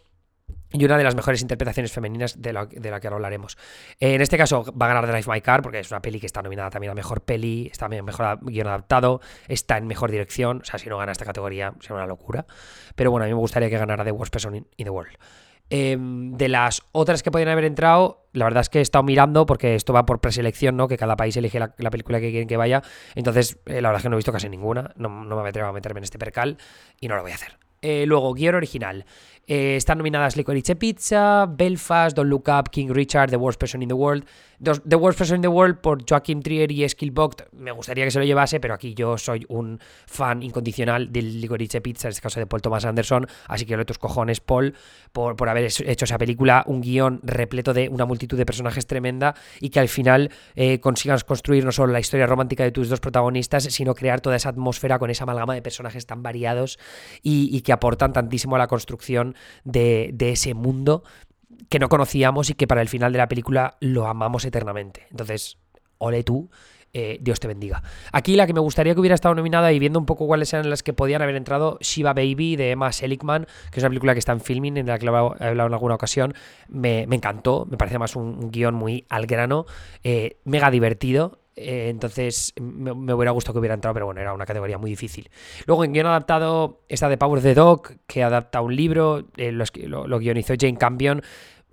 y 0.74 0.86
una 0.86 0.98
de 0.98 1.04
las 1.04 1.16
mejores 1.16 1.42
interpretaciones 1.42 1.92
femeninas 1.92 2.42
de 2.42 2.54
la, 2.54 2.66
de 2.66 2.92
la 2.92 3.00
que 3.00 3.08
ahora 3.08 3.18
hablaremos. 3.18 3.58
En 4.00 4.22
este 4.22 4.38
caso 4.38 4.64
va 4.74 4.86
a 4.86 4.94
ganar 4.94 5.08
Drive 5.08 5.26
My 5.28 5.42
Car 5.42 5.62
porque 5.62 5.80
es 5.80 5.92
una 5.92 6.02
peli 6.02 6.20
que 6.20 6.26
está 6.26 6.42
nominada 6.42 6.70
también 6.70 6.92
a 6.92 6.96
Mejor 6.96 7.22
Peli, 7.22 7.68
está 7.72 7.90
mejor 7.90 8.40
guion 8.42 8.68
adaptado, 8.68 9.22
está 9.48 9.78
en 9.78 9.88
Mejor 9.88 10.12
Dirección, 10.12 10.62
o 10.62 10.66
sea, 10.66 10.80
si 10.80 10.90
no 10.90 10.98
gana 10.98 11.12
esta 11.12 11.26
categoría 11.26 11.74
sería 11.80 11.96
una 11.96 12.08
locura. 12.08 12.46
Pero 12.96 13.12
bueno, 13.12 13.26
a 13.26 13.28
mí 13.28 13.34
me 13.34 13.40
gustaría 13.40 13.70
que 13.70 13.78
ganara 13.78 14.04
The 14.04 14.12
Worst 14.12 14.32
Person 14.32 14.56
in, 14.56 14.66
the 14.78 14.90
World. 14.90 15.18
Em, 15.74 16.34
de 16.36 16.50
las 16.50 16.84
otras 16.92 17.24
que 17.24 17.32
podrían 17.32 17.48
haber 17.48 17.64
entrado, 17.64 18.28
la 18.34 18.44
verdad 18.44 18.60
es 18.60 18.68
que 18.68 18.80
he 18.80 18.82
estado 18.82 19.04
mirando 19.06 19.46
porque 19.46 19.76
esto 19.76 19.94
va 19.94 20.06
por 20.06 20.20
preselección, 20.20 20.76
¿no? 20.76 20.90
Que 20.90 20.98
cada 20.98 21.16
país 21.16 21.38
elige 21.38 21.60
la, 21.60 21.70
película 21.70 22.20
que 22.20 22.30
quieren 22.30 22.50
que 22.50 22.58
vaya. 22.58 22.84
Entonces, 23.16 23.58
eh, 23.66 23.82
la 23.82 23.88
verdad 23.88 24.00
es 24.00 24.04
que 24.04 24.10
no 24.10 24.18
he 24.18 24.18
visto 24.18 24.34
casi 24.34 24.50
ninguna. 24.50 24.92
No, 24.98 25.24
no 25.24 25.42
me 25.42 25.48
atrevo 25.48 25.70
a 25.70 25.72
meterme 25.72 26.00
en 26.00 26.04
este 26.04 26.20
percal 26.20 26.58
y 27.00 27.08
no 27.08 27.16
lo 27.16 27.22
voy 27.22 27.32
a 27.32 27.36
hacer. 27.36 27.58
Eh, 27.82 28.06
luego, 28.06 28.34
guion 28.34 28.56
original. 28.56 29.06
Eh, 29.48 29.76
están 29.76 29.98
nominadas 29.98 30.38
Licorice 30.38 30.76
Pizza, 30.76 31.46
Belfast, 31.46 32.16
Don't 32.16 32.30
Look 32.30 32.48
Up, 32.48 32.70
King 32.70 32.90
Richard, 32.90 33.30
The 33.30 33.38
Worst 33.38 33.60
Person 33.60 33.82
in 33.82 33.90
the 33.90 33.96
World. 33.96 34.26
The 34.62 34.96
Worst 34.96 35.18
Person 35.18 35.38
in 35.38 35.42
the 35.42 35.48
World 35.48 35.80
por 35.80 36.06
Joachim 36.08 36.44
Trier 36.44 36.72
y 36.72 36.88
Skillbox. 36.88 37.46
Me 37.54 37.72
gustaría 37.72 38.06
que 38.06 38.12
se 38.12 38.20
lo 38.20 38.26
llevase, 38.26 38.60
pero 38.60 38.76
aquí 38.76 38.94
yo 38.94 39.18
soy 39.18 39.44
un 39.50 39.80
fan 40.06 40.44
incondicional 40.44 41.12
del 41.12 41.42
Licorice 41.42 41.82
Pizza, 41.82 42.08
en 42.08 42.12
este 42.12 42.22
caso 42.22 42.40
de 42.40 42.46
Paul 42.46 42.62
Thomas 42.62 42.86
Anderson. 42.86 43.26
Así 43.48 43.66
que 43.66 43.74
lo 43.74 43.80
de 43.80 43.86
tus 43.86 43.98
cojones, 43.98 44.40
Paul, 44.40 44.76
por, 45.12 45.36
por 45.36 45.50
haber 45.50 45.64
hecho 45.66 46.06
esa 46.06 46.20
película, 46.20 46.64
un 46.68 46.82
guion 46.82 47.22
repleto 47.24 47.74
de 47.74 47.90
una 47.90 48.06
multitud 48.06 48.38
de 48.38 48.46
personajes 48.46 48.86
tremenda 48.86 49.34
y 49.60 49.70
que 49.70 49.80
al 49.80 49.88
final 49.88 50.30
eh, 50.56 50.80
consigas 50.80 51.24
construir 51.24 51.66
no 51.66 51.72
solo 51.72 51.92
la 51.92 52.00
historia 52.00 52.28
romántica 52.28 52.64
de 52.64 52.72
tus 52.72 52.88
dos 52.88 53.00
protagonistas, 53.00 53.64
sino 53.64 53.96
crear 53.96 54.22
toda 54.22 54.36
esa 54.36 54.50
atmósfera 54.50 55.00
con 55.00 55.10
esa 55.10 55.24
amalgama 55.24 55.56
de 55.56 55.64
personajes 55.64 56.06
tan 56.06 56.22
variados 56.22 56.78
y, 57.24 57.62
que 57.62 57.74
aportan 57.74 58.14
tantísimo 58.14 58.56
a 58.56 58.60
la 58.60 58.68
construcción 58.68 59.31
de, 59.64 60.12
de 60.14 60.32
ese 60.32 60.54
mundo 60.54 61.04
que 61.70 61.80
no 61.80 61.90
conocíamos 61.90 62.50
y 62.50 62.54
que 62.54 62.68
para 62.68 62.82
el 62.82 62.90
final 62.90 63.12
de 63.12 63.18
la 63.18 63.28
película 63.28 63.78
lo 63.80 64.08
amamos 64.08 64.46
eternamente. 64.46 65.08
Entonces, 65.10 65.58
ole 65.98 66.24
tú, 66.24 66.50
eh, 66.94 67.18
Dios 67.22 67.40
te 67.40 67.48
bendiga. 67.48 67.82
Aquí 68.12 68.36
la 68.36 68.46
que 68.46 68.54
me 68.54 68.60
gustaría 68.60 68.94
que 68.94 69.00
hubiera 69.00 69.16
estado 69.16 69.34
nominada 69.34 69.72
y 69.72 69.80
viendo 69.80 69.98
un 69.98 70.06
poco 70.06 70.28
cuáles 70.28 70.54
eran 70.54 70.70
las 70.70 70.84
que 70.84 70.92
podían 70.92 71.22
haber 71.22 71.36
entrado, 71.36 71.78
Shiva 71.80 72.14
Baby 72.14 72.58
de 72.58 72.72
Emma 72.72 72.92
Seligman, 72.92 73.48
que 73.72 73.80
es 73.80 73.84
una 73.84 73.90
película 73.90 74.14
que 74.14 74.20
está 74.20 74.34
en 74.34 74.42
filming, 74.42 74.76
en 74.78 74.88
la 74.88 75.00
que 75.00 75.06
he 75.06 75.08
hablado 75.08 75.36
en 75.40 75.60
alguna 75.60 75.96
ocasión, 75.96 76.34
me, 76.68 77.04
encantó, 77.04 77.66
me 77.70 77.78
parece 77.78 77.98
más 77.98 78.18
un, 78.18 78.52
guion 78.52 78.76
muy 78.76 79.06
al 79.08 79.26
grano, 79.26 79.66
eh, 80.04 80.38
mega 80.44 80.70
divertido, 80.70 81.40
eh, 81.56 81.90
entonces 81.90 82.54
me, 82.60 82.92
hubiera 83.14 83.32
gustado 83.32 83.54
que 83.54 83.60
hubiera 83.60 83.76
entrado, 83.76 83.94
pero 83.94 84.06
bueno, 84.06 84.22
era 84.22 84.34
una 84.34 84.46
categoría 84.46 84.78
muy 84.78 84.90
difícil. 84.90 85.30
Luego 85.66 85.84
en 85.84 85.94
guion 85.94 86.08
adaptado 86.08 86.82
está 86.90 87.10
The 87.10 87.18
Power 87.18 87.40
of 87.40 87.44
the 87.44 87.54
Dog, 87.54 87.94
que 88.08 88.24
adapta 88.24 88.62
un 88.62 88.76
libro, 88.76 89.26
lo, 89.36 90.08
lo, 90.08 90.20
guionizó 90.20 90.54
Jane 90.60 90.78
Campion 90.78 91.22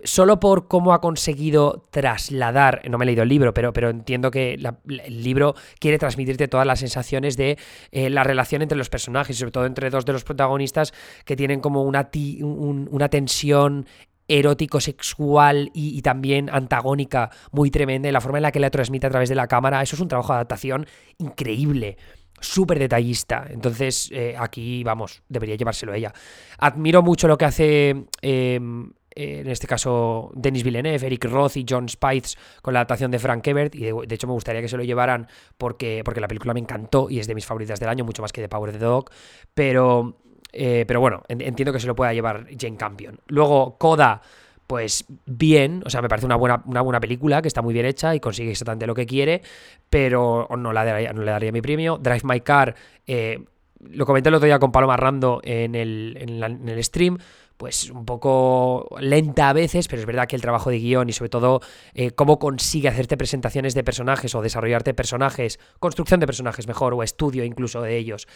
solo 0.03 0.39
por 0.39 0.67
cómo 0.67 0.93
ha 0.93 1.01
conseguido 1.01 1.83
trasladar, 1.91 2.81
no 2.89 2.97
me 2.97 3.05
he 3.05 3.07
leído 3.07 3.23
el 3.23 3.29
libro, 3.29 3.53
pero, 3.53 3.73
pero 3.73 3.89
entiendo 3.89 4.31
que 4.31 4.53
el 4.53 5.23
libro 5.23 5.55
quiere 5.79 5.97
transmitirte 5.97 6.47
todas 6.47 6.65
las 6.65 6.79
sensaciones 6.79 7.35
de 7.35 7.57
eh, 7.91 8.09
la 8.09 8.23
relación 8.23 8.61
entre 8.61 8.77
los 8.77 8.89
personajes, 8.89 9.37
sobre 9.37 9.51
todo 9.51 9.65
entre 9.65 9.89
dos 9.89 10.05
de 10.05 10.13
los 10.13 10.23
protagonistas 10.23 10.93
que 11.25 11.35
tienen 11.35 11.59
como 11.59 11.83
una, 11.83 12.09
una 12.41 13.09
tensión 13.09 13.85
erótico-sexual 14.29 15.71
y, 15.73 16.01
también 16.01 16.49
antagónica 16.49 17.31
muy 17.51 17.71
tremenda, 17.71 18.07
y 18.07 18.11
la 18.13 18.21
forma 18.21 18.37
en 18.37 18.43
la 18.43 18.51
que 18.51 18.59
la 18.59 18.69
transmite 18.69 19.07
a 19.07 19.09
través 19.09 19.27
de 19.27 19.35
la 19.35 19.47
cámara, 19.47 19.81
eso 19.81 19.95
es 19.95 20.01
un 20.01 20.07
trabajo 20.07 20.31
de 20.31 20.37
adaptación 20.37 20.85
increíble 21.17 21.97
súper 22.39 22.79
detallista. 22.79 23.45
Entonces, 23.49 24.09
eh, 24.13 24.35
aquí, 24.37 24.81
vamos, 24.83 25.23
debería 25.27 25.55
llevárselo 25.55 25.93
ella. 25.93 26.13
Admiro 26.59 27.01
mucho 27.01 27.27
lo 27.27 27.37
que 27.37 27.43
hace 27.43 28.05
em, 28.21 28.91
en 29.11 29.49
este 29.49 29.67
caso 29.67 30.31
Denis 30.33 30.63
Villeneuve, 30.63 31.05
Eric 31.05 31.25
Roth 31.25 31.57
y 31.57 31.65
John 31.67 31.89
Spites 31.89 32.37
con 32.61 32.73
la 32.73 32.79
adaptación 32.79 33.11
de 33.11 33.19
Frank 33.19 33.45
Ebert 33.47 33.75
y 33.75 33.85
de, 33.85 34.15
hecho 34.15 34.27
me 34.27 34.33
gustaría 34.33 34.61
que 34.61 34.69
se 34.69 34.77
lo 34.77 34.83
llevaran 34.83 35.27
porque, 35.57 36.01
porque 36.05 36.21
la 36.21 36.27
película 36.27 36.53
me 36.53 36.59
encantó 36.59 37.09
y 37.09 37.19
es 37.19 37.27
de 37.27 37.35
mis 37.35 37.45
favoritas 37.45 37.79
del 37.79 37.89
año, 37.89 38.05
mucho 38.05 38.21
más 38.21 38.31
que 38.31 38.41
de 38.41 38.47
Power 38.47 38.69
of 38.69 38.77
the 38.77 38.85
Dog, 38.85 39.09
pero, 39.53 40.15
eh, 40.51 40.85
pero 40.87 40.99
bueno, 40.99 41.23
entiendo 41.27 41.73
que 41.73 41.79
se 41.79 41.87
lo 41.87 41.95
pueda 41.95 42.13
llevar 42.13 42.47
Jane 42.57 42.77
Campion. 42.77 43.19
Luego 43.27 43.77
Coda, 43.77 44.21
pues 44.67 45.05
bien, 45.25 45.81
o 45.85 45.89
sea, 45.89 46.01
me 46.01 46.09
parece 46.09 46.25
una 46.25 46.35
buena, 46.35 46.61
una 46.65 46.81
buena 46.81 46.99
película 46.99 47.41
que 47.41 47.47
está 47.47 47.61
muy 47.61 47.73
bien 47.73 47.85
hecha 47.85 48.13
y 48.15 48.19
consigue 48.19 48.51
exactamente 48.51 48.87
lo 48.87 48.95
que 48.95 49.05
quiere, 49.05 49.41
pero 49.89 50.47
no, 50.57 50.73
la 50.73 51.13
no 51.13 51.23
le 51.23 51.31
daría 51.31 51.51
mi 51.51 51.61
premio. 51.61 51.97
Drive 51.97 52.21
My 52.23 52.41
Car, 52.41 52.75
eh, 53.07 53.43
lo 53.79 54.05
comenté 54.05 54.29
el 54.29 54.35
otro 54.35 54.45
día 54.45 54.59
con 54.59 54.71
Paloma 54.71 54.97
Rando 54.97 55.41
en 55.43 55.75
el, 55.75 56.17
en 56.19 56.69
el 56.69 56.83
stream, 56.83 57.17
pues 57.59 57.89
un 57.89 58.05
poco 58.05 58.87
lenta 59.01 59.49
a 59.49 59.53
veces, 59.53 59.89
pero 59.89 59.99
es 59.99 60.05
verdad 60.05 60.29
que 60.29 60.37
el 60.37 60.41
trabajo 60.41 60.69
de 60.69 60.79
guion 60.79 61.09
y 61.09 61.11
sobre 61.11 61.27
todo 61.27 61.59
eh, 61.93 62.11
cómo 62.11 62.39
consigue 62.39 62.87
hacerte 62.87 63.17
presentaciones 63.17 63.75
de 63.75 63.83
personajes 63.83 64.33
o 64.33 64.41
desarrollarte 64.41 64.93
personajes, 64.93 65.59
construcción 65.77 66.21
de 66.21 66.25
personajes 66.25 66.69
mejor 66.69 66.93
o 66.93 67.03
estudio 67.03 67.43
incluso 67.43 67.81
de 67.81 67.97
ellos, 67.97 68.29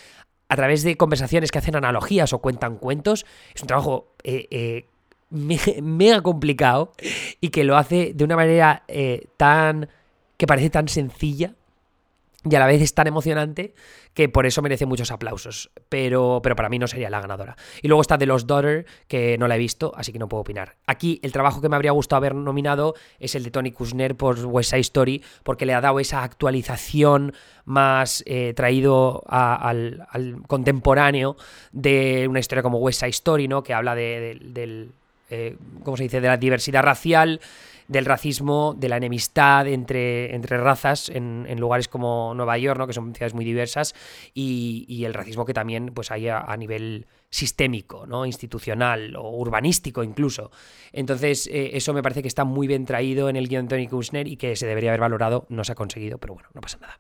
a 0.50 0.58
través 0.58 0.84
de 0.84 0.98
conversaciones 0.98 1.52
que 1.52 1.60
hacen 1.60 1.78
analogías 1.78 2.34
o 2.34 2.40
cuentan 2.40 2.76
cuentos, 2.76 3.26
es 3.56 3.62
un 3.62 3.68
trabajo 3.68 4.14
eh, 4.26 4.48
eh, 4.52 4.88
mega 5.82 6.20
complicado 6.20 6.92
y 7.40 7.48
que 7.48 7.64
lo 7.64 7.78
hace 7.78 8.12
de 8.14 8.26
una 8.26 8.36
manera 8.36 8.84
tan 9.38 9.88
que 10.36 10.48
parece 10.48 10.70
tan 10.70 10.90
sencilla 10.90 11.56
y 12.50 12.56
a 12.56 12.60
la 12.60 12.68
vez 12.68 12.82
es 12.82 12.94
tan 12.94 13.08
emocionante 13.08 13.74
que 14.14 14.30
por 14.30 14.46
eso 14.46 14.62
merece 14.62 14.86
muchos 14.86 15.12
aplausos, 15.12 15.72
pero, 15.90 16.42
pero 16.44 16.56
para 16.56 16.70
mí 16.70 16.78
no 16.78 16.88
sería 16.88 17.10
la 17.10 17.22
ganadora. 17.22 17.56
Y 17.82 17.88
luego 17.88 18.02
está 18.02 18.18
The 18.18 18.26
Lost 18.26 18.48
Daughter, 18.48 18.86
que 19.08 19.38
no 19.38 19.48
la 19.48 19.56
he 19.56 19.60
visto, 19.60 19.94
así 19.96 20.12
que 20.12 20.20
no 20.20 20.28
puedo 20.28 20.42
opinar. 20.42 20.76
Aquí 20.86 21.20
el 21.24 21.32
trabajo 21.32 21.62
que 21.62 21.70
me 21.70 21.76
habría 21.76 21.92
gustado 21.92 22.18
haber 22.18 22.36
nominado 22.36 22.96
es 23.20 23.36
el 23.36 23.44
de 23.44 23.52
Tony 23.52 23.72
Kushner 23.72 24.16
por 24.16 24.38
West 24.46 24.72
Side 24.72 24.82
Story, 24.82 25.24
porque 25.44 25.66
le 25.66 25.74
ha 25.74 25.82
dado 25.82 26.00
esa 26.00 26.24
actualización 26.24 27.34
más 27.66 28.24
eh, 28.28 28.54
traído 28.56 29.24
al, 29.28 30.06
contemporáneo 30.48 31.38
de 31.72 32.28
una 32.28 32.40
historia 32.40 32.62
como 32.62 32.78
West 32.80 33.00
Side 33.00 33.10
Story, 33.12 33.48
¿no? 33.48 33.64
que 33.64 33.74
habla 33.74 33.96
de, 33.96 34.90
eh, 35.30 35.58
¿cómo 35.84 35.98
se 35.98 36.04
dice?, 36.04 36.22
de 36.22 36.28
la 36.28 36.38
diversidad 36.38 36.84
racial 36.84 37.40
del 37.88 38.06
racismo, 38.06 38.76
de 38.78 38.90
la 38.90 38.98
enemistad 38.98 39.68
entre, 39.68 40.36
entre 40.36 40.58
razas 40.58 41.10
en, 41.10 41.46
lugares 41.60 41.88
como 41.88 42.34
Nueva 42.36 42.58
York, 42.58 42.80
¿no? 42.80 42.88
que 42.88 42.94
son 42.94 43.14
ciudades 43.14 43.34
muy 43.34 43.46
diversas, 43.46 43.94
y, 44.34 45.04
el 45.04 45.14
racismo 45.14 45.46
que 45.46 45.54
también 45.54 45.88
pues, 45.94 46.12
hay 46.12 46.30
a 46.30 46.56
nivel 46.58 47.06
sistémico, 47.34 48.06
¿no? 48.06 48.28
institucional 48.28 49.16
o 49.16 49.32
urbanístico 49.32 50.04
incluso. 50.04 50.52
Entonces, 50.92 51.48
eh, 51.48 51.72
eso 51.74 51.92
me 51.92 52.04
parece 52.04 52.22
que 52.22 52.28
está 52.28 52.44
muy 52.44 52.68
bien 52.68 52.86
traído 52.86 53.28
en 53.28 53.36
el 53.36 53.48
guion 53.48 53.68
de 53.68 53.76
Tony 53.76 53.88
Kushner 53.88 54.28
y 54.28 54.38
que 54.38 54.56
se 54.56 54.68
debería 54.68 54.92
haber 54.92 55.02
valorado. 55.02 55.48
No 55.50 55.64
se 55.64 55.72
ha 55.72 55.76
conseguido, 55.76 56.20
pero 56.20 56.36
bueno, 56.36 56.50
no 56.54 56.62
pasa 56.62 56.78
nada. 56.80 57.00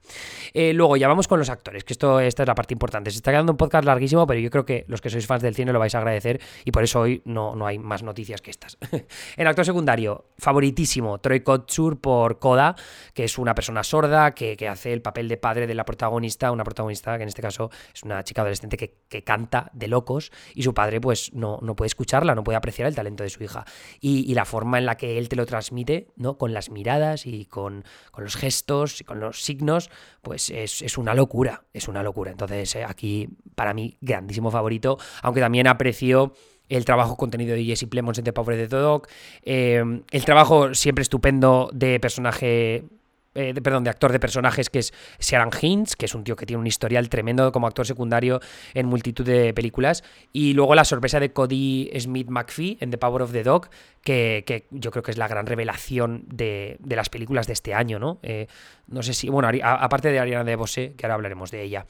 Eh, 0.54 0.74
luego, 0.74 0.98
ya 0.98 1.08
vamos 1.08 1.28
con 1.28 1.38
los 1.38 1.50
actores, 1.50 1.84
que 1.84 1.94
esto, 1.94 2.20
esta 2.20 2.42
es 2.42 2.48
la 2.48 2.56
parte 2.56 2.74
importante. 2.74 3.12
Se 3.12 3.18
está 3.18 3.30
quedando 3.30 3.52
un 3.52 3.58
podcast 3.58 3.86
larguísimo, 3.86 4.26
pero 4.26 4.40
yo 4.40 4.50
creo 4.50 4.66
que 4.66 4.86
los 4.88 5.02
que 5.02 5.12
sois 5.12 5.28
fans 5.28 5.44
del 5.44 5.54
cine 5.54 5.72
lo 5.72 5.78
vais 5.78 5.94
a 5.94 6.00
agradecer 6.00 6.42
y 6.66 6.72
por 6.72 6.84
eso 6.84 7.02
hoy 7.02 7.22
no, 7.26 7.56
no 7.56 7.68
hay 7.68 7.78
más 7.78 8.02
noticias 8.02 8.42
que 8.42 8.50
estas. 8.50 8.80
el 9.38 9.46
actor 9.46 9.66
secundario, 9.66 10.26
favoritísimo, 10.40 11.20
Troy 11.20 11.42
Kotsur 11.42 12.02
por 12.02 12.40
Koda, 12.40 12.76
que 13.14 13.26
es 13.26 13.38
una 13.38 13.54
persona 13.54 13.84
sorda 13.84 14.32
que, 14.32 14.58
hace 14.64 14.94
el 14.94 15.02
papel 15.02 15.28
de 15.28 15.38
padre 15.38 15.68
de 15.68 15.76
la 15.76 15.86
protagonista, 15.86 16.52
una 16.52 16.64
protagonista 16.64 17.18
que 17.18 17.24
en 17.24 17.30
este 17.30 17.42
caso 17.42 17.70
es 17.94 18.02
una 18.02 18.24
chica 18.24 18.42
adolescente 18.42 18.78
que, 18.78 18.96
que 19.10 19.24
canta 19.24 19.70
de 19.74 19.90
locos 19.90 20.23
y 20.54 20.64
su 20.64 20.74
padre 20.74 21.02
pues 21.02 21.34
no, 21.34 21.60
no 21.62 21.76
puede 21.76 21.88
escucharla, 21.88 22.36
no 22.36 22.44
puede 22.44 22.58
apreciar 22.58 22.88
el 22.88 22.96
talento 22.96 23.24
de 23.24 23.30
su 23.30 23.44
hija. 23.44 23.66
Y, 24.00 24.34
la 24.34 24.46
forma 24.46 24.80
en 24.80 24.88
la 24.88 24.96
que 24.96 25.20
él 25.20 25.30
te 25.30 25.36
lo 25.36 25.46
transmite, 25.46 26.08
¿no? 26.16 26.40
Con 26.40 26.54
las 26.54 26.72
miradas 26.72 27.28
y 27.28 27.46
con, 27.46 27.84
los 28.18 28.36
gestos 28.36 29.02
y 29.02 29.04
con 29.04 29.20
los 29.20 29.44
signos, 29.44 29.92
pues 30.22 30.50
es, 30.50 30.98
una 30.98 31.14
locura, 31.14 31.66
es 31.72 31.88
una 31.88 32.02
locura. 32.02 32.32
Entonces 32.32 32.76
eh, 32.76 32.84
aquí 32.84 33.30
para 33.54 33.74
mí 33.74 33.98
grandísimo 34.02 34.50
favorito, 34.50 34.98
aunque 35.22 35.40
también 35.40 35.68
aprecio 35.68 36.34
el 36.70 36.86
trabajo 36.86 37.16
contenido 37.16 37.56
de 37.56 37.64
Jesse 37.64 37.86
Plemons 37.88 38.18
en 38.18 38.24
The 38.24 38.34
Power 38.34 38.60
of 38.60 38.70
the 38.70 38.76
Dog, 38.76 39.08
eh, 39.44 39.84
el 40.10 40.26
trabajo 40.26 40.74
siempre 40.74 41.04
estupendo 41.04 41.70
de 41.74 42.00
personaje 42.00 42.86
eh, 43.36 43.54
perdón, 43.62 43.84
de 43.84 43.90
actor 43.90 44.12
de 44.12 44.20
personajes, 44.20 44.70
que 44.70 44.80
es 44.80 44.94
Sharon 45.20 45.50
Hinds, 45.60 45.96
que 45.96 46.06
es 46.06 46.16
un 46.16 46.24
tío 46.24 46.36
que 46.36 46.46
tiene 46.46 46.60
un 46.60 46.68
historial 46.68 47.10
tremendo 47.10 47.52
como 47.52 47.68
actor 47.68 47.86
secundario 47.86 48.40
en 48.74 48.86
multitud 48.86 49.26
de 49.26 49.54
películas. 49.54 50.04
Y 50.32 50.54
luego 50.54 50.76
la 50.76 50.86
sorpresa 50.86 51.20
de 51.20 51.32
Cody 51.32 51.90
Smith 52.00 52.30
McPhee 52.30 52.78
en 52.80 52.92
The 52.92 52.98
Power 52.98 53.24
of 53.24 53.32
the 53.32 53.44
Dog, 53.44 53.70
que, 54.04 54.68
yo 54.72 54.92
creo 54.92 55.04
que 55.04 55.12
es 55.12 55.18
la 55.18 55.28
gran 55.28 55.46
revelación 55.46 56.26
de, 56.28 56.78
las 56.86 57.10
películas 57.10 57.48
de 57.48 57.54
este 57.54 57.74
año, 57.74 58.00
¿no? 58.00 58.20
Eh, 58.22 58.48
no 58.88 59.02
sé 59.02 59.14
si, 59.14 59.30
bueno, 59.30 59.50
aparte 59.64 60.12
de 60.12 60.20
Ariana 60.20 60.44
de 60.44 60.56
Bosé, 60.56 60.94
que 60.98 61.06
ahora 61.06 61.16
hablaremos 61.16 61.52
de 61.52 61.64
ella. 61.64 61.86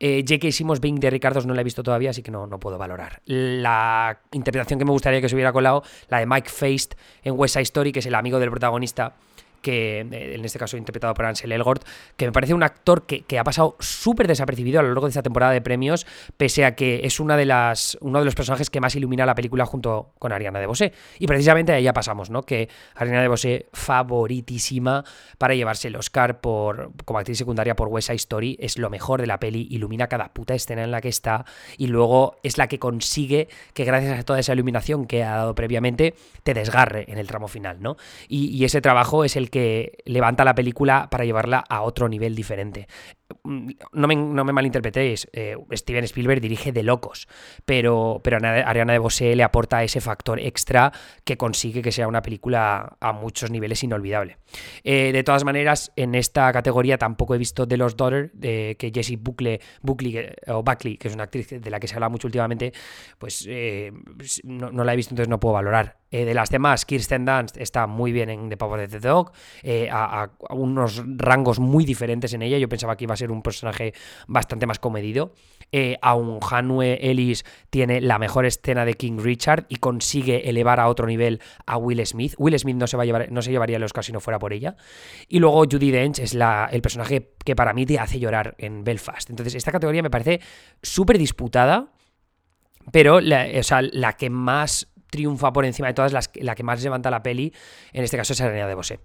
Eh, 0.00 0.24
J.K. 0.26 0.50
Simmons 0.50 0.80
Bing 0.80 0.98
de 0.98 1.10
Ricardos 1.10 1.46
no 1.46 1.54
la 1.54 1.60
he 1.60 1.64
visto 1.64 1.84
todavía, 1.84 2.10
así 2.10 2.22
que 2.22 2.32
no, 2.32 2.48
no 2.48 2.58
puedo 2.58 2.76
valorar. 2.76 3.22
La 3.26 4.18
interpretación 4.32 4.80
que 4.80 4.84
me 4.84 4.90
gustaría 4.90 5.20
que 5.20 5.28
se 5.28 5.36
hubiera 5.36 5.52
colado, 5.52 5.84
la 6.08 6.18
de 6.18 6.26
Mike 6.26 6.48
Feist 6.48 6.94
en 7.22 7.38
West 7.38 7.54
Side 7.54 7.62
Story, 7.62 7.92
que 7.92 8.00
es 8.00 8.06
el 8.06 8.16
amigo 8.16 8.40
del 8.40 8.50
protagonista, 8.50 9.14
que 9.62 10.00
en 10.00 10.44
este 10.44 10.58
caso 10.58 10.76
interpretado 10.76 11.14
por 11.14 11.24
Ansel 11.24 11.52
Elgort, 11.52 11.84
que 12.16 12.26
me 12.26 12.32
parece 12.32 12.52
un 12.52 12.62
actor 12.62 13.06
que, 13.06 13.24
ha 13.38 13.44
pasado 13.44 13.76
súper 13.80 14.26
desapercibido 14.28 14.80
a 14.80 14.82
lo 14.82 14.88
largo 14.88 15.06
de 15.06 15.10
esta 15.10 15.22
temporada 15.22 15.52
de 15.52 15.60
premios, 15.62 16.06
pese 16.36 16.64
a 16.64 16.74
que 16.74 17.00
es 17.04 17.20
una 17.20 17.36
de 17.36 17.46
las, 17.46 17.96
uno 18.00 18.18
de 18.18 18.24
los 18.24 18.34
personajes 18.34 18.68
que 18.68 18.80
más 18.80 18.94
ilumina 18.94 19.24
la 19.24 19.34
película 19.34 19.64
junto 19.64 20.12
con 20.18 20.32
Ariana 20.32 20.60
de 20.60 20.66
Bosé. 20.66 20.92
Y 21.18 21.26
precisamente 21.26 21.72
ahí 21.72 21.84
ya 21.84 21.92
pasamos, 21.92 22.28
¿no? 22.28 22.42
Que 22.42 22.68
Ariana 22.94 23.22
de 23.22 23.28
Bosé, 23.28 23.66
favoritísima 23.72 25.04
para 25.38 25.54
llevarse 25.54 25.88
el 25.88 25.96
Oscar 25.96 26.40
por, 26.40 26.92
como 27.04 27.18
actriz 27.18 27.38
secundaria 27.38 27.76
por 27.76 27.88
West 27.88 28.08
Side 28.08 28.16
Story, 28.16 28.56
es 28.60 28.78
lo 28.78 28.90
mejor 28.90 29.20
de 29.20 29.26
la 29.28 29.38
peli, 29.38 29.68
ilumina 29.70 30.08
cada 30.08 30.32
puta 30.32 30.54
escena 30.54 30.82
en 30.82 30.90
la 30.90 31.00
que 31.00 31.08
está 31.08 31.44
y 31.78 31.86
luego 31.86 32.36
es 32.42 32.58
la 32.58 32.66
que 32.66 32.78
consigue 32.78 33.48
que 33.74 33.84
gracias 33.84 34.18
a 34.18 34.22
toda 34.24 34.40
esa 34.40 34.52
iluminación 34.52 35.06
que 35.06 35.22
ha 35.22 35.36
dado 35.36 35.54
previamente, 35.54 36.14
te 36.42 36.52
desgarre 36.52 37.04
en 37.08 37.18
el 37.18 37.26
tramo 37.28 37.48
final, 37.48 37.80
¿no? 37.80 37.96
y 38.28 38.64
ese 38.64 38.80
trabajo 38.80 39.24
es 39.24 39.36
el 39.36 39.50
que 39.52 39.98
levanta 40.06 40.46
la 40.46 40.54
película 40.54 41.08
para 41.10 41.26
llevarla 41.26 41.58
a 41.68 41.82
otro 41.82 42.08
nivel 42.08 42.34
diferente. 42.34 42.88
Mm, 43.44 43.70
no 43.92 44.08
me, 44.08 44.16
no 44.16 44.44
me 44.44 44.52
malinterpretéis, 44.52 45.28
eh, 45.32 45.56
Steven 45.72 46.04
Spielberg 46.04 46.40
dirige 46.40 46.72
de 46.72 46.82
locos, 46.82 47.28
pero, 47.64 48.20
pero 48.22 48.38
Ariana 48.38 48.92
de 48.92 48.98
Bosé 48.98 49.34
le 49.36 49.42
aporta 49.42 49.82
ese 49.82 50.00
factor 50.00 50.40
extra 50.40 50.92
que 51.24 51.36
consigue 51.36 51.82
que 51.82 51.92
sea 51.92 52.08
una 52.08 52.22
película 52.22 52.96
a 53.00 53.12
muchos 53.12 53.50
niveles 53.50 53.82
inolvidable. 53.82 54.38
Eh, 54.84 55.12
de 55.12 55.22
todas 55.22 55.44
maneras, 55.44 55.92
en 55.96 56.14
esta 56.14 56.52
categoría 56.52 56.98
tampoco 56.98 57.34
he 57.34 57.38
visto 57.38 57.66
The 57.66 57.76
Lost 57.76 57.98
Daughter, 57.98 58.32
que 58.32 58.92
Jessie 58.94 59.16
Buckley, 59.16 59.60
Buckley, 59.82 60.26
o 60.48 60.62
Buckley, 60.62 60.96
que 60.96 61.08
es 61.08 61.14
una 61.14 61.24
actriz 61.24 61.48
de 61.50 61.70
la 61.70 61.80
que 61.80 61.88
se 61.88 61.94
habla 61.94 62.08
mucho 62.08 62.28
últimamente, 62.28 62.72
pues 63.18 63.46
eh, 63.48 63.92
no, 64.44 64.84
la 64.84 64.92
he 64.92 64.96
visto, 64.96 65.12
entonces 65.12 65.28
no 65.28 65.40
puedo 65.40 65.54
valorar. 65.54 65.98
de 66.10 66.34
las 66.34 66.50
demás, 66.50 66.84
Kirsten 66.84 67.24
Dunst 67.24 67.56
está 67.56 67.86
muy 67.86 68.12
bien 68.12 68.30
en 68.30 68.48
The 68.48 68.56
Power 68.56 68.84
of 68.84 68.90
the 68.90 69.00
Dog, 69.00 69.32
a, 69.90 70.22
a, 70.24 70.54
unos 70.54 71.02
rangos 71.16 71.58
muy 71.58 71.84
diferentes 71.84 72.34
en 72.34 72.42
ella. 72.42 72.58
Yo 72.58 72.68
pensaba 72.68 72.96
que 72.96 73.04
iba 73.04 73.14
a 73.14 73.16
ser 73.16 73.21
un 73.30 73.42
personaje 73.42 73.94
bastante 74.26 74.66
más 74.66 74.78
comedido. 74.78 75.34
Eh, 75.74 75.96
aun 76.02 76.38
Hanue 76.42 76.98
Ellis 77.00 77.44
tiene 77.70 78.02
la 78.02 78.18
mejor 78.18 78.44
escena 78.44 78.84
de 78.84 78.94
King 78.94 79.18
Richard 79.18 79.64
y 79.70 79.76
consigue 79.76 80.50
elevar 80.50 80.80
a 80.80 80.88
otro 80.88 81.06
nivel 81.06 81.40
a 81.66 81.78
Will 81.78 82.04
Smith. 82.06 82.34
Will 82.36 82.58
Smith 82.58 82.76
no 82.76 82.86
se, 82.86 82.96
va 82.96 83.04
a 83.04 83.06
llevar, 83.06 83.32
no 83.32 83.40
se 83.40 83.50
llevaría 83.50 83.78
el 83.78 83.82
Oscar 83.84 84.04
si 84.04 84.12
no 84.12 84.20
fuera 84.20 84.38
por 84.38 84.52
ella. 84.52 84.76
Y 85.28 85.38
luego 85.38 85.64
Judy 85.64 85.90
Dench 85.90 86.18
es 86.18 86.34
la, 86.34 86.68
el 86.70 86.82
personaje 86.82 87.32
que 87.44 87.56
para 87.56 87.72
mí 87.72 87.86
te 87.86 87.98
hace 87.98 88.18
llorar 88.18 88.54
en 88.58 88.84
Belfast. 88.84 89.30
Entonces, 89.30 89.54
esta 89.54 89.72
categoría 89.72 90.02
me 90.02 90.10
parece 90.10 90.40
súper 90.82 91.16
disputada, 91.16 91.92
pero 92.90 93.20
la, 93.20 93.46
la 93.92 94.12
que 94.14 94.28
más 94.28 94.92
triunfa 95.12 95.52
por 95.52 95.66
encima 95.66 95.88
de 95.88 95.94
todas, 95.94 96.12
las, 96.12 96.30
la 96.34 96.54
que 96.54 96.62
más 96.62 96.82
levanta 96.82 97.10
la 97.10 97.22
peli, 97.22 97.52
en 97.92 98.02
este 98.02 98.16
caso 98.16 98.32
es 98.32 98.40
Arena 98.40 98.66
de 98.66 98.74
Bosé. 98.74 99.00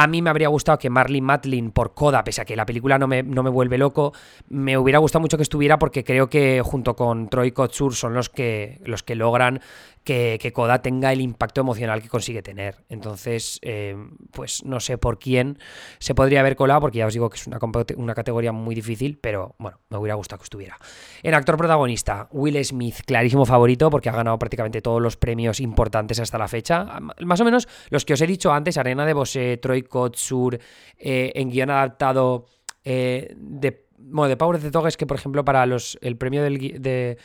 A 0.00 0.06
mí 0.06 0.22
me 0.22 0.30
habría 0.30 0.46
gustado 0.46 0.78
que 0.78 0.90
Marley 0.90 1.20
Matlin 1.20 1.72
por 1.72 1.92
Coda, 1.92 2.22
pese 2.22 2.40
a 2.40 2.44
que 2.44 2.54
la 2.54 2.64
película 2.64 3.00
no 3.00 3.08
me, 3.08 3.24
no 3.24 3.42
me 3.42 3.50
vuelve 3.50 3.78
loco, 3.78 4.12
me 4.48 4.78
hubiera 4.78 5.00
gustado 5.00 5.22
mucho 5.22 5.36
que 5.36 5.42
estuviera 5.42 5.76
porque 5.80 6.04
creo 6.04 6.30
que 6.30 6.62
junto 6.64 6.94
con 6.94 7.28
Troy 7.28 7.50
Kotsur 7.50 7.96
son 7.96 8.14
los 8.14 8.28
que, 8.28 8.80
los 8.84 9.02
que 9.02 9.16
logran 9.16 9.60
que, 10.04 10.38
que 10.40 10.52
Coda 10.52 10.80
tenga 10.82 11.12
el 11.12 11.20
impacto 11.20 11.62
emocional 11.62 12.00
que 12.00 12.08
consigue 12.08 12.42
tener. 12.42 12.76
Entonces, 12.88 13.58
eh, 13.60 13.96
pues 14.30 14.64
no 14.64 14.78
sé 14.78 14.98
por 14.98 15.18
quién 15.18 15.58
se 15.98 16.14
podría 16.14 16.40
haber 16.40 16.54
colado, 16.54 16.80
porque 16.80 16.98
ya 16.98 17.06
os 17.06 17.12
digo 17.12 17.28
que 17.28 17.36
es 17.36 17.46
una, 17.48 17.58
una 17.96 18.14
categoría 18.14 18.52
muy 18.52 18.76
difícil, 18.76 19.18
pero 19.20 19.56
bueno, 19.58 19.80
me 19.90 19.98
hubiera 19.98 20.14
gustado 20.14 20.38
que 20.38 20.44
estuviera. 20.44 20.78
En 21.24 21.34
actor 21.34 21.56
protagonista, 21.56 22.28
Will 22.30 22.64
Smith, 22.64 23.00
clarísimo 23.04 23.44
favorito, 23.44 23.90
porque 23.90 24.08
ha 24.08 24.12
ganado 24.12 24.38
prácticamente 24.38 24.80
todos 24.80 25.02
los 25.02 25.16
premios 25.16 25.58
importantes 25.58 26.20
hasta 26.20 26.38
la 26.38 26.46
fecha. 26.46 26.86
Más 27.20 27.40
o 27.40 27.44
menos 27.44 27.68
los 27.90 28.04
que 28.04 28.14
os 28.14 28.20
he 28.20 28.26
dicho 28.28 28.52
antes, 28.52 28.78
Arena 28.78 29.04
de 29.04 29.12
Bosé, 29.12 29.56
Troy 29.56 29.82
Kotsur, 29.88 30.58
eh, 30.98 31.32
en 31.34 31.50
guion 31.50 31.70
adaptado 31.70 32.46
eh, 32.84 33.34
de, 33.36 33.86
bueno, 33.98 34.28
de 34.28 34.36
Power 34.36 34.60
de 34.60 34.70
Dog 34.70 34.86
es 34.86 34.96
que, 34.96 35.06
por 35.06 35.16
ejemplo, 35.16 35.44
para 35.44 35.66
los, 35.66 35.98
el 36.00 36.16
premio 36.16 36.42
del, 36.42 36.58
de, 36.58 37.18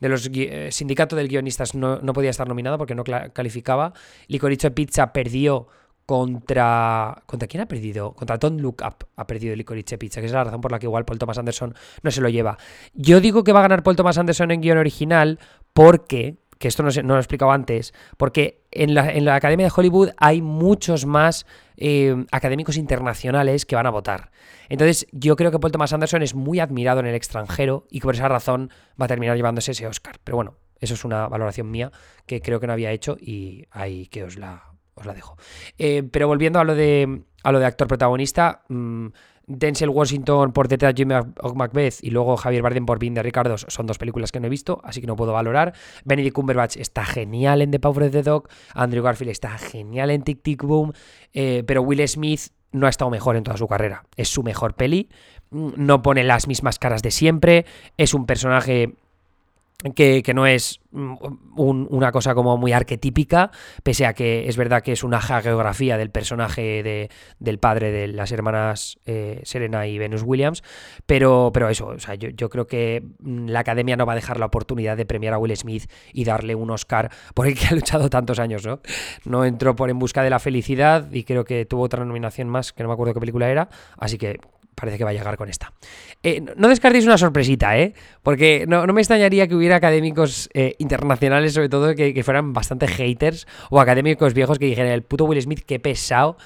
de 0.00 0.08
los 0.08 0.30
eh, 0.32 0.68
sindicato 0.72 1.16
del 1.16 1.28
guionistas 1.28 1.74
no, 1.74 2.00
no, 2.00 2.12
podía 2.12 2.30
estar 2.30 2.48
nominado 2.48 2.78
porque 2.78 2.94
no 2.94 3.04
calificaba. 3.04 3.92
Licorice 4.28 4.70
Pizza 4.70 5.12
perdió 5.12 5.66
contra. 6.06 7.22
¿Contra 7.26 7.46
quién 7.46 7.62
ha 7.62 7.66
perdido? 7.66 8.14
Contra 8.14 8.38
Don't 8.38 8.60
Look 8.60 8.82
Up 8.84 9.06
ha 9.16 9.26
perdido 9.26 9.54
Licorice 9.54 9.98
Pizza, 9.98 10.20
que 10.20 10.26
es 10.26 10.32
la 10.32 10.44
razón 10.44 10.60
por 10.60 10.72
la 10.72 10.78
que 10.78 10.86
igual 10.86 11.04
Paul 11.04 11.18
Thomas 11.18 11.38
Anderson 11.38 11.74
no 12.02 12.10
se 12.10 12.20
lo 12.20 12.28
lleva. 12.28 12.56
Yo 12.94 13.20
digo 13.20 13.44
que 13.44 13.52
va 13.52 13.60
a 13.60 13.62
ganar 13.62 13.82
Paul 13.82 13.96
Thomas 13.96 14.18
Anderson 14.18 14.50
en 14.50 14.60
guion 14.60 14.78
original 14.78 15.38
porque 15.72 16.36
que 16.60 16.68
esto 16.68 16.82
no, 16.82 16.90
lo 16.90 17.16
he 17.16 17.18
explicado 17.18 17.50
antes, 17.52 17.94
porque 18.18 18.60
en 18.70 18.94
la, 18.94 19.34
Academia 19.34 19.66
de 19.66 19.72
Hollywood 19.74 20.10
hay 20.18 20.42
muchos 20.42 21.06
más 21.06 21.46
eh, 21.78 22.14
académicos 22.32 22.76
internacionales 22.76 23.64
que 23.64 23.76
van 23.76 23.86
a 23.86 23.90
votar. 23.90 24.30
Entonces, 24.68 25.06
yo 25.10 25.36
creo 25.36 25.50
que 25.50 25.58
Paul 25.58 25.72
Thomas 25.72 25.94
Anderson 25.94 26.22
es 26.22 26.34
muy 26.34 26.60
admirado 26.60 27.00
en 27.00 27.06
el 27.06 27.14
extranjero 27.14 27.86
y 27.90 28.00
por 28.00 28.14
esa 28.14 28.28
razón 28.28 28.70
va 29.00 29.06
a 29.06 29.08
terminar 29.08 29.36
llevándose 29.36 29.72
ese 29.72 29.86
Oscar. 29.86 30.18
Pero 30.22 30.36
bueno, 30.36 30.58
eso 30.80 30.92
es 30.92 31.02
una 31.02 31.28
valoración 31.28 31.70
mía 31.70 31.92
que 32.26 32.42
creo 32.42 32.60
que 32.60 32.66
no 32.66 32.74
había 32.74 32.92
hecho 32.92 33.16
y 33.18 33.64
ahí 33.70 34.06
que 34.08 34.24
os 34.24 34.36
la, 34.36 34.74
os 34.96 35.06
la 35.06 35.14
dejo. 35.14 35.38
Eh, 35.78 36.02
pero 36.12 36.28
volviendo 36.28 36.60
a 36.60 36.64
lo 36.64 36.74
de, 36.74 37.22
a 37.42 37.52
lo 37.52 37.58
de 37.58 37.64
actor 37.64 37.88
protagonista, 37.88 38.64
mm, 38.68 39.06
Denzel 39.46 39.88
Washington 39.88 40.52
por 40.52 40.68
detrás 40.68 40.94
de 40.94 41.02
Jimmy 41.02 41.14
Macbeth 41.54 41.98
y 42.02 42.10
luego 42.10 42.36
Javier 42.36 42.62
Bardem 42.62 42.86
por 42.86 42.98
Bean 42.98 43.14
de 43.14 43.22
Ricardo 43.22 43.56
son 43.58 43.86
dos 43.86 43.98
películas 43.98 44.30
que 44.32 44.40
no 44.40 44.46
he 44.46 44.50
visto, 44.50 44.80
así 44.84 45.00
que 45.00 45.06
no 45.06 45.16
puedo 45.16 45.32
valorar. 45.32 45.74
Benedict 46.04 46.34
Cumberbatch 46.34 46.76
está 46.76 47.04
genial 47.04 47.62
en 47.62 47.70
The 47.70 47.80
Power 47.80 48.04
of 48.04 48.12
the 48.12 48.22
Dog, 48.22 48.48
Andrew 48.74 49.02
Garfield 49.02 49.30
está 49.30 49.58
genial 49.58 50.10
en 50.10 50.22
Tic 50.22 50.42
Tic 50.42 50.62
Boom, 50.62 50.92
eh, 51.32 51.64
pero 51.66 51.82
Will 51.82 52.06
Smith 52.06 52.52
no 52.72 52.86
ha 52.86 52.90
estado 52.90 53.10
mejor 53.10 53.36
en 53.36 53.44
toda 53.44 53.56
su 53.56 53.66
carrera. 53.66 54.04
Es 54.16 54.28
su 54.28 54.42
mejor 54.42 54.74
peli, 54.74 55.08
mm, 55.50 55.70
no 55.76 56.02
pone 56.02 56.22
las 56.24 56.46
mismas 56.46 56.78
caras 56.78 57.02
de 57.02 57.10
siempre, 57.10 57.66
es 57.96 58.14
un 58.14 58.26
personaje 58.26 58.94
que, 59.94 60.32
no 60.34 60.46
es 60.46 60.80
mm, 60.90 61.16
una 61.56 62.12
cosa 62.12 62.34
como 62.34 62.56
muy 62.56 62.72
arquetípica, 62.72 63.50
pese 63.82 64.06
a 64.06 64.12
que 64.12 64.48
es 64.48 64.56
verdad 64.56 64.82
que 64.82 64.92
es 64.92 65.02
una 65.02 65.20
geografía 65.20 65.96
del 65.96 66.10
personaje 66.10 66.82
de, 66.82 67.10
del 67.38 67.58
padre 67.58 67.90
de 67.90 68.08
las 68.08 68.32
hermanas 68.32 68.98
eh, 69.06 69.40
Serena 69.44 69.86
y 69.86 69.98
Venus 69.98 70.22
Williams, 70.22 70.62
pero, 71.06 71.50
pero 71.52 71.68
eso, 71.68 71.86
o 71.86 71.98
sea, 71.98 72.14
yo, 72.14 72.28
yo, 72.30 72.50
creo 72.50 72.66
que 72.66 73.02
mm, 73.20 73.48
la 73.48 73.60
academia 73.60 73.96
no 73.96 74.06
va 74.06 74.12
a 74.12 74.16
dejar 74.16 74.38
la 74.38 74.46
oportunidad 74.46 74.96
de 74.96 75.06
premiar 75.06 75.34
a 75.34 75.38
Will 75.38 75.56
Smith 75.56 75.90
y 76.12 76.24
darle 76.24 76.54
un 76.54 76.70
Oscar 76.70 77.10
por 77.34 77.46
el 77.46 77.58
que 77.58 77.66
ha 77.70 77.74
luchado 77.74 78.10
tantos 78.10 78.38
años, 78.38 78.66
¿no? 78.66 78.80
No 79.24 79.44
entró 79.44 79.76
por 79.76 79.90
En 79.90 79.98
Busca 79.98 80.22
de 80.22 80.30
la 80.30 80.38
Felicidad 80.38 81.10
y 81.12 81.24
creo 81.24 81.44
que 81.44 81.64
tuvo 81.64 81.82
otra 81.82 82.04
nominación 82.04 82.48
más, 82.48 82.72
que 82.72 82.82
no 82.82 82.88
me 82.88 82.94
acuerdo 82.94 83.14
qué 83.14 83.20
película 83.20 83.48
era, 83.48 83.68
así 83.96 84.18
que 84.18 84.40
parece 84.80 84.98
que 84.98 85.04
va 85.04 85.10
a 85.10 85.12
llegar 85.12 85.36
con 85.36 85.48
esta. 85.48 85.72
Eh, 86.22 86.42
no 86.56 86.68
descartéis 86.68 87.04
una 87.04 87.18
sorpresita, 87.18 87.78
¿eh? 87.78 87.94
Porque 88.22 88.64
no, 88.66 88.86
me 88.86 89.00
extrañaría 89.00 89.46
que 89.46 89.54
hubiera 89.54 89.76
académicos 89.76 90.48
eh, 90.54 90.74
internacionales, 90.78 91.54
sobre 91.54 91.68
todo, 91.68 91.94
que, 91.94 92.22
fueran 92.24 92.52
bastante 92.52 92.88
haters, 92.88 93.46
o 93.70 93.80
académicos 93.80 94.34
viejos 94.34 94.58
que 94.58 94.66
dijeran, 94.66 94.92
el 94.92 95.02
puto 95.02 95.24
Will 95.24 95.40
Smith, 95.40 95.62
qué 95.66 95.78
pesado 95.78 96.36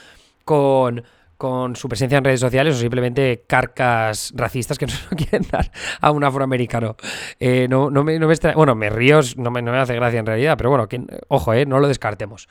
con 0.45 1.03
con 1.37 1.77
su 1.77 1.89
presencia 1.89 2.19
en 2.19 2.25
redes 2.25 2.41
sociales 2.41 2.77
o 2.77 2.79
simplemente 2.79 3.45
carcas 3.47 4.33
racistas 4.35 4.79
que 4.79 4.87
no 4.87 4.93
se 4.93 5.05
lo 5.11 5.17
quieren 5.17 5.47
dar 5.51 5.71
a 6.01 6.11
un 6.11 6.25
afroamericano. 6.25 6.97
Eh, 7.41 7.67
no, 7.69 7.91
me, 7.91 8.19
no 8.19 8.29
Bueno, 8.55 8.75
me 8.75 8.91
río, 8.91 9.21
me, 9.37 9.63
no 9.63 9.73
me, 9.73 9.79
hace 9.79 9.95
gracia 9.95 10.21
en 10.21 10.27
realidad, 10.27 10.57
pero 10.57 10.71
bueno, 10.71 10.89
ojo, 11.29 11.53
eh, 11.55 11.67
no 11.67 11.81
lo 11.81 11.89
descartemos. 11.89 12.49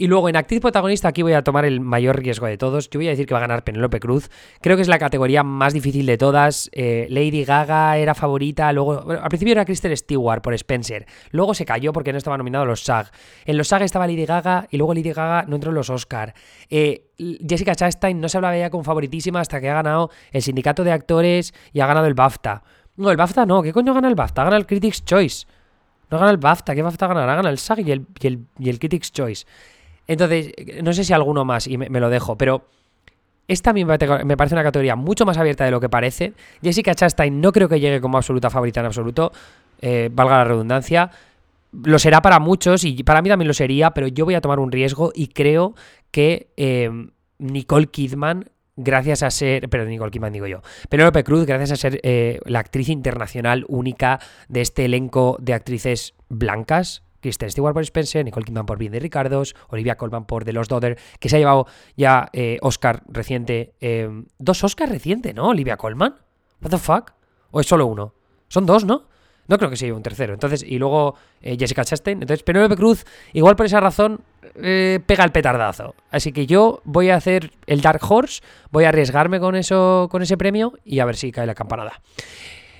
Y 0.00 0.06
luego 0.06 0.28
en 0.28 0.36
actriz 0.36 0.60
protagonista 0.60 1.08
aquí 1.08 1.22
voy 1.22 1.32
a 1.32 1.42
tomar 1.42 1.64
el 1.64 1.80
mayor 1.80 2.20
riesgo 2.20 2.46
de 2.46 2.56
todos. 2.56 2.88
Yo 2.88 3.00
voy 3.00 3.08
a 3.08 3.10
decir 3.10 3.26
que 3.26 3.34
va 3.34 3.38
a 3.38 3.40
ganar 3.40 3.64
Penélope 3.64 3.98
Cruz. 3.98 4.30
Creo 4.60 4.76
que 4.76 4.82
es 4.82 4.86
la 4.86 5.00
categoría 5.00 5.42
más 5.42 5.72
difícil 5.72 6.06
de 6.06 6.16
todas. 6.16 6.70
Eh, 6.72 7.08
Lady 7.10 7.44
Gaga 7.44 7.98
era 7.98 8.14
favorita, 8.14 8.72
luego 8.72 9.10
al 9.10 9.28
principio 9.28 9.50
era 9.50 9.64
Kristen 9.64 9.96
Stewart 9.96 10.40
por 10.40 10.54
Spencer. 10.54 11.04
Luego 11.32 11.52
se 11.52 11.64
cayó 11.64 11.92
porque 11.92 12.12
no 12.12 12.18
estaba 12.18 12.38
nominado 12.38 12.62
a 12.62 12.66
los 12.68 12.84
SAG. 12.84 13.10
En 13.44 13.58
los 13.58 13.66
SAG 13.66 13.82
estaba 13.82 14.06
Lady 14.06 14.24
Gaga 14.24 14.68
y 14.70 14.76
luego 14.76 14.94
Lady 14.94 15.12
Gaga 15.12 15.46
no 15.48 15.56
entró 15.56 15.72
en 15.72 15.74
los 15.74 15.90
Oscar. 15.90 16.32
Eh, 16.70 17.08
Jessica 17.18 17.74
Chastain 17.74 18.20
no 18.20 18.28
se 18.28 18.38
hablaba 18.38 18.56
ya 18.56 18.70
como 18.70 18.84
favoritísima 18.84 19.40
hasta 19.40 19.60
que 19.60 19.68
ha 19.68 19.74
ganado 19.74 20.10
el 20.30 20.42
sindicato 20.42 20.84
de 20.84 20.92
actores 20.92 21.52
y 21.72 21.80
ha 21.80 21.88
ganado 21.88 22.06
el 22.06 22.14
BAFTA. 22.14 22.62
No, 22.94 23.10
el 23.10 23.16
BAFTA 23.16 23.46
no. 23.46 23.64
¿Qué 23.64 23.72
coño 23.72 23.94
gana 23.94 24.06
el 24.06 24.14
BAFTA? 24.14 24.44
Gana 24.44 24.58
el 24.58 24.66
Critics' 24.66 25.04
Choice. 25.04 25.48
No 26.08 26.20
gana 26.20 26.30
el 26.30 26.36
BAFTA. 26.38 26.76
¿Qué 26.76 26.82
BAFTA 26.82 27.08
ganará? 27.08 27.34
Gana 27.34 27.50
el 27.50 27.58
SAG 27.58 27.80
y 27.80 27.90
el, 27.90 28.06
y 28.20 28.26
el, 28.28 28.46
y 28.60 28.68
el 28.68 28.78
Critics' 28.78 29.10
Choice. 29.10 29.44
Entonces, 30.08 30.52
no 30.82 30.92
sé 30.92 31.04
si 31.04 31.12
alguno 31.12 31.44
más 31.44 31.66
y 31.66 31.76
me, 31.76 32.00
lo 32.00 32.08
dejo, 32.08 32.36
pero 32.36 32.66
esta 33.46 33.70
a 33.70 33.72
mí 33.72 33.84
me 33.84 33.98
parece 34.36 34.54
una 34.54 34.62
categoría 34.62 34.96
mucho 34.96 35.24
más 35.26 35.38
abierta 35.38 35.64
de 35.64 35.70
lo 35.70 35.80
que 35.80 35.88
parece. 35.88 36.32
Jessica 36.62 36.94
Chastain 36.94 37.40
no 37.40 37.52
creo 37.52 37.68
que 37.68 37.78
llegue 37.78 38.00
como 38.00 38.16
absoluta 38.16 38.50
favorita 38.50 38.80
en 38.80 38.86
absoluto, 38.86 39.32
eh, 39.80 40.10
valga 40.12 40.38
la 40.38 40.44
redundancia. 40.44 41.10
Lo 41.72 41.98
será 41.98 42.22
para 42.22 42.40
muchos 42.40 42.84
y 42.84 43.02
para 43.04 43.20
mí 43.20 43.28
también 43.28 43.48
lo 43.48 43.54
sería, 43.54 43.90
pero 43.90 44.08
yo 44.08 44.24
voy 44.24 44.34
a 44.34 44.40
tomar 44.40 44.58
un 44.58 44.72
riesgo 44.72 45.12
y 45.14 45.28
creo 45.28 45.74
que 46.10 46.48
eh, 46.56 46.90
Nicole 47.38 47.88
Kidman, 47.88 48.50
gracias 48.76 49.22
a 49.22 49.30
ser, 49.30 49.68
pero 49.68 49.84
Nicole 49.84 50.10
Kidman 50.10 50.32
digo 50.32 50.46
yo, 50.46 50.62
Penélope 50.88 51.24
Cruz, 51.24 51.44
gracias 51.44 51.72
a 51.72 51.76
ser 51.76 52.00
eh, 52.02 52.40
la 52.46 52.60
actriz 52.60 52.88
internacional 52.88 53.66
única 53.68 54.20
de 54.48 54.62
este 54.62 54.86
elenco 54.86 55.36
de 55.40 55.52
actrices 55.52 56.14
blancas, 56.30 57.02
Kristen 57.20 57.50
Stewart 57.50 57.74
por 57.74 57.82
Spencer, 57.82 58.24
Nicole 58.24 58.44
Kidman 58.44 58.66
por 58.66 58.78
Bien 58.78 58.92
de 58.92 59.00
Ricardos, 59.00 59.54
Olivia 59.68 59.96
Colman 59.96 60.26
por 60.26 60.44
The 60.44 60.52
Lost 60.52 60.70
Daughter, 60.70 60.98
que 61.18 61.28
se 61.28 61.36
ha 61.36 61.38
llevado 61.38 61.66
ya 61.96 62.28
eh, 62.32 62.58
Oscar 62.62 63.02
reciente. 63.08 63.74
Eh, 63.80 64.08
dos 64.38 64.62
Oscars 64.64 64.90
recientes, 64.90 65.34
¿no? 65.34 65.48
Olivia 65.48 65.76
Colman. 65.76 66.14
What 66.62 66.70
the 66.70 66.78
fuck? 66.78 67.12
¿O 67.50 67.60
es 67.60 67.66
solo 67.66 67.86
uno? 67.86 68.14
Son 68.48 68.66
dos, 68.66 68.84
¿no? 68.84 69.06
No 69.46 69.56
creo 69.56 69.70
que 69.70 69.76
se 69.76 69.86
lleve 69.86 69.96
un 69.96 70.02
tercero. 70.02 70.34
Entonces, 70.34 70.62
y 70.62 70.78
luego 70.78 71.14
eh, 71.40 71.56
Jessica 71.58 71.84
Chastain. 71.84 72.20
Entonces, 72.20 72.42
Penélope 72.42 72.76
Cruz, 72.76 73.06
igual 73.32 73.56
por 73.56 73.64
esa 73.64 73.80
razón, 73.80 74.20
pega 74.54 75.24
el 75.24 75.32
petardazo. 75.32 75.94
Así 76.10 76.32
que 76.32 76.46
yo 76.46 76.82
voy 76.84 77.08
a 77.10 77.16
hacer 77.16 77.52
el 77.66 77.80
Dark 77.80 78.00
Horse, 78.06 78.42
voy 78.70 78.84
a 78.84 78.90
arriesgarme 78.90 79.40
con 79.40 79.54
eso, 79.54 80.08
con 80.10 80.20
ese 80.22 80.36
premio 80.36 80.74
y 80.84 80.98
a 80.98 81.06
ver 81.06 81.16
si 81.16 81.32
cae 81.32 81.46
la 81.46 81.54
campanada. 81.54 82.02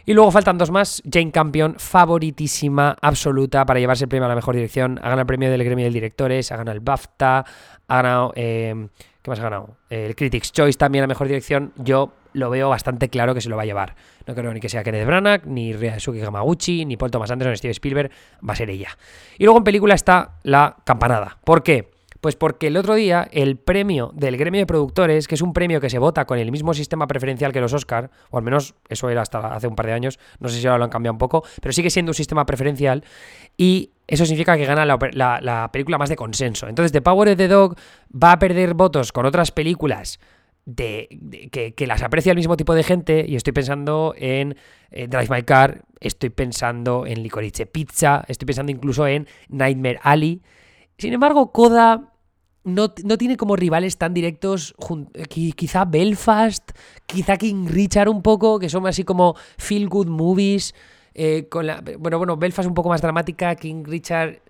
Y 0.08 0.14
luego 0.14 0.30
faltan 0.30 0.56
dos 0.56 0.70
más. 0.70 1.02
Jane 1.04 1.30
Campion, 1.30 1.74
favoritísima, 1.78 2.96
absoluta 3.02 3.66
para 3.66 3.78
llevarse 3.78 4.04
el 4.04 4.08
premio 4.08 4.24
a 4.24 4.28
la 4.30 4.34
mejor 4.34 4.54
dirección. 4.54 4.96
Ha 5.02 5.02
ganado 5.02 5.20
el 5.20 5.26
premio 5.26 5.50
del 5.50 5.62
gremio 5.62 5.84
de 5.84 5.90
directores, 5.90 6.50
ha 6.50 6.56
ganado 6.56 6.74
el 6.74 6.80
BAFTA, 6.80 7.44
ha 7.88 7.94
ganado. 7.94 8.32
Eh, 8.34 8.88
¿Qué 9.20 9.30
más 9.30 9.38
ha 9.38 9.42
ganado? 9.42 9.76
El 9.90 10.16
Critics' 10.16 10.50
Choice 10.50 10.78
también 10.78 11.02
a 11.02 11.04
la 11.04 11.08
mejor 11.08 11.26
dirección. 11.26 11.74
Yo 11.76 12.14
lo 12.32 12.48
veo 12.48 12.70
bastante 12.70 13.10
claro 13.10 13.34
que 13.34 13.42
se 13.42 13.50
lo 13.50 13.56
va 13.56 13.64
a 13.64 13.66
llevar. 13.66 13.96
No 14.26 14.34
creo 14.34 14.50
ni 14.54 14.60
que 14.60 14.70
sea 14.70 14.82
Kenneth 14.82 15.06
Branagh, 15.06 15.44
ni 15.44 15.74
Ryazuki 15.74 16.22
Hamaguchi, 16.22 16.86
ni 16.86 16.96
Paul 16.96 17.10
Thomas 17.10 17.30
Anderson, 17.30 17.52
ni 17.52 17.58
Steve 17.58 17.72
Spielberg. 17.72 18.10
Va 18.48 18.54
a 18.54 18.56
ser 18.56 18.70
ella. 18.70 18.96
Y 19.36 19.44
luego 19.44 19.58
en 19.58 19.64
película 19.64 19.94
está 19.94 20.38
La 20.42 20.74
Campanada. 20.84 21.36
¿Por 21.44 21.62
qué? 21.62 21.97
Pues 22.20 22.34
porque 22.34 22.66
el 22.66 22.76
otro 22.76 22.94
día 22.94 23.28
el 23.30 23.56
premio 23.56 24.10
del 24.14 24.36
gremio 24.36 24.60
de 24.60 24.66
productores, 24.66 25.28
que 25.28 25.36
es 25.36 25.42
un 25.42 25.52
premio 25.52 25.80
que 25.80 25.88
se 25.88 25.98
vota 25.98 26.24
con 26.24 26.38
el 26.38 26.50
mismo 26.50 26.74
sistema 26.74 27.06
preferencial 27.06 27.52
que 27.52 27.60
los 27.60 27.72
Oscar, 27.72 28.10
o 28.30 28.38
al 28.38 28.44
menos 28.44 28.74
eso 28.88 29.08
era 29.08 29.22
hasta 29.22 29.54
hace 29.54 29.68
un 29.68 29.76
par 29.76 29.86
de 29.86 29.92
años, 29.92 30.18
no 30.40 30.48
sé 30.48 30.60
si 30.60 30.66
ahora 30.66 30.78
lo 30.78 30.84
han 30.84 30.90
cambiado 30.90 31.12
un 31.12 31.18
poco, 31.18 31.44
pero 31.62 31.72
sigue 31.72 31.90
siendo 31.90 32.10
un 32.10 32.14
sistema 32.14 32.44
preferencial 32.44 33.04
y 33.56 33.92
eso 34.08 34.24
significa 34.24 34.56
que 34.56 34.64
gana 34.64 34.84
la, 34.84 35.70
película 35.70 35.98
más 35.98 36.08
de 36.08 36.16
consenso. 36.16 36.66
Entonces 36.66 36.92
The 36.92 37.02
Power 37.02 37.28
of 37.28 37.36
the 37.36 37.46
Dog 37.46 37.76
va 38.10 38.32
a 38.32 38.38
perder 38.38 38.74
votos 38.74 39.12
con 39.12 39.26
otras 39.26 39.52
películas 39.52 40.18
de, 40.64 41.08
que, 41.76 41.86
las 41.86 42.02
aprecia 42.02 42.32
el 42.32 42.36
mismo 42.36 42.56
tipo 42.56 42.74
de 42.74 42.82
gente 42.82 43.24
y 43.28 43.36
estoy 43.36 43.52
pensando 43.52 44.14
en 44.16 44.56
eh, 44.90 45.06
Drive 45.06 45.28
My 45.30 45.42
Car, 45.42 45.82
estoy 46.00 46.30
pensando 46.30 47.06
en 47.06 47.22
Licorice 47.22 47.66
Pizza, 47.66 48.24
estoy 48.28 48.46
pensando 48.46 48.72
incluso 48.72 49.06
en 49.06 49.28
Nightmare 49.48 50.00
Alley. 50.02 50.42
Sin 50.98 51.12
embargo, 51.12 51.52
Coda 51.52 52.12
no, 52.64 52.90
tiene 52.90 53.36
como 53.36 53.56
rivales 53.56 53.96
tan 53.96 54.12
directos, 54.12 54.74
quizá 55.28 55.84
Belfast, 55.84 56.72
quizá 57.06 57.36
King 57.36 57.66
Richard 57.68 58.08
un 58.08 58.20
poco, 58.20 58.58
que 58.58 58.68
son 58.68 58.86
así 58.86 59.04
como 59.04 59.36
feel 59.56 59.88
good 59.88 60.08
movies. 60.08 60.74
Eh, 61.14 61.48
bueno, 61.98 62.18
bueno, 62.18 62.36
Belfast 62.36 62.68
un 62.68 62.74
poco 62.74 62.88
más 62.88 63.00
dramática, 63.00 63.54
King 63.54 63.84
Richard 63.84 64.40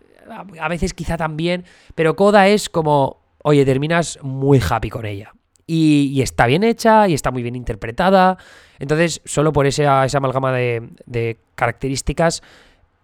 a 0.61 0.69
veces 0.69 0.93
quizá 0.93 1.17
también, 1.17 1.65
pero 1.95 2.15
Coda 2.17 2.49
es 2.49 2.69
como, 2.69 3.23
oye, 3.43 3.65
terminas 3.65 4.19
muy 4.23 4.61
happy 4.67 4.91
con 4.91 5.07
ella. 5.07 5.33
Y, 5.67 6.21
está 6.23 6.47
bien 6.47 6.65
hecha 6.65 7.09
y 7.09 7.15
está 7.15 7.31
muy 7.31 7.43
bien 7.43 7.55
interpretada. 7.55 8.39
Entonces, 8.79 9.21
solo 9.27 9.53
por 9.53 9.67
esa, 9.67 10.07
esa 10.07 10.17
amalgama 10.17 10.53
de 10.53 11.39
características 11.55 12.43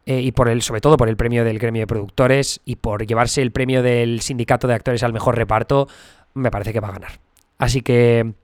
eh, 0.06 0.20
y 0.20 0.32
por 0.32 0.48
el, 0.48 0.62
sobre 0.62 0.80
todo 0.80 0.96
por 0.96 1.08
el 1.08 1.16
premio 1.16 1.44
del 1.44 1.58
gremio 1.58 1.82
de 1.82 1.86
productores 1.86 2.60
y 2.64 2.76
por 2.76 3.06
llevarse 3.06 3.42
el 3.42 3.52
premio 3.52 3.82
del 3.82 4.20
sindicato 4.20 4.68
de 4.68 4.74
actores 4.74 5.02
al 5.02 5.12
mejor 5.12 5.36
reparto, 5.36 5.88
me 6.34 6.50
parece 6.50 6.72
que 6.72 6.80
va 6.80 6.88
a 6.88 6.92
ganar. 6.92 7.20
Así 7.58 7.80
que 7.80 8.34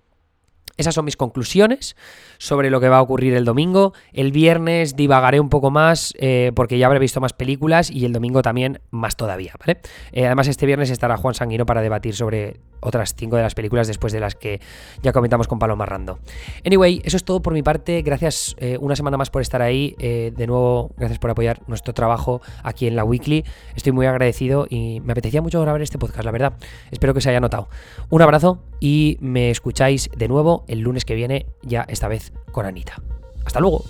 esas 0.81 0.95
son 0.95 1.05
mis 1.05 1.16
conclusiones 1.16 1.95
sobre 2.38 2.71
lo 2.71 2.81
que 2.81 2.88
va 2.88 2.99
a 2.99 3.03
ocurrir 3.03 3.35
el 3.35 3.45
domingo. 3.45 3.93
El 4.14 4.33
viernes 4.33 4.97
divagaré 4.97 5.38
un 5.38 5.51
poco 5.51 5.71
más 5.71 6.14
eh, 6.19 6.53
porque 6.55 6.79
ya 6.79 6.87
habré 6.87 6.99
visto 6.99 7.21
más 7.21 7.35
películas 7.35 7.90
y 7.90 8.07
el 8.07 8.14
domingo 8.14 8.40
también 8.40 8.81
más 8.90 9.16
todavía, 9.16 9.53
¿vale? 9.61 9.81
Eh, 10.12 10.25
además 10.25 10.49
este 10.49 10.64
viernes 10.64 10.88
estará 10.88 11.19
Juan 11.19 11.35
Sanguino 11.35 11.66
para 11.66 11.83
debatir 11.83 12.16
sobre 12.16 12.61
otras 12.81 13.14
cinco 13.14 13.37
de 13.37 13.43
las 13.43 13.55
películas 13.55 13.88
después 13.88 14.11
de 14.14 14.21
las 14.21 14.35
que 14.35 14.61
ya 15.03 15.12
comentamos 15.12 15.49
con 15.49 15.59
Paloma 15.59 15.85
Rando. 15.85 16.19
Anyway, 16.64 17.03
eso 17.05 17.19
es 17.19 17.25
todo 17.25 17.43
por 17.43 17.53
mi 17.53 17.62
parte. 17.62 18.01
Gracias 18.01 18.57
eh, 18.59 18.79
una 18.81 18.97
semana 18.97 19.19
más 19.19 19.29
por 19.29 19.43
estar 19.43 19.61
ahí. 19.61 19.95
de 19.99 20.47
nuevo, 20.47 20.93
gracias 20.97 21.19
por 21.19 21.31
apoyar 21.31 21.61
nuestro 21.66 21.93
trabajo 21.93 22.40
aquí 22.62 22.87
en 22.87 22.97
la 22.97 23.05
Weekly. 23.05 23.45
Estoy 23.77 23.93
muy 23.93 24.07
agradecido 24.07 24.66
y 24.71 25.01
me 25.01 25.12
apetecía 25.12 25.43
mucho 25.43 25.61
grabar 25.61 25.83
este 25.83 25.99
podcast, 25.99 26.25
la 26.25 26.31
verdad. 26.31 26.55
Espero 26.90 27.12
que 27.12 27.21
se 27.21 27.29
haya 27.29 27.40
notado. 27.40 27.69
Un 28.09 28.23
abrazo 28.23 28.70
y 28.81 29.19
me 29.21 29.51
escucháis 29.51 30.11
de 30.16 30.29
nuevo 30.29 30.64
el 30.66 30.81
lunes 30.81 31.05
que 31.05 31.14
viene, 31.14 31.47
ya 31.62 31.83
esta 31.83 32.09
vez 32.09 32.33
con 32.51 32.66
Anita. 32.66 33.01
Hasta 33.45 33.61
luego. 33.61 33.85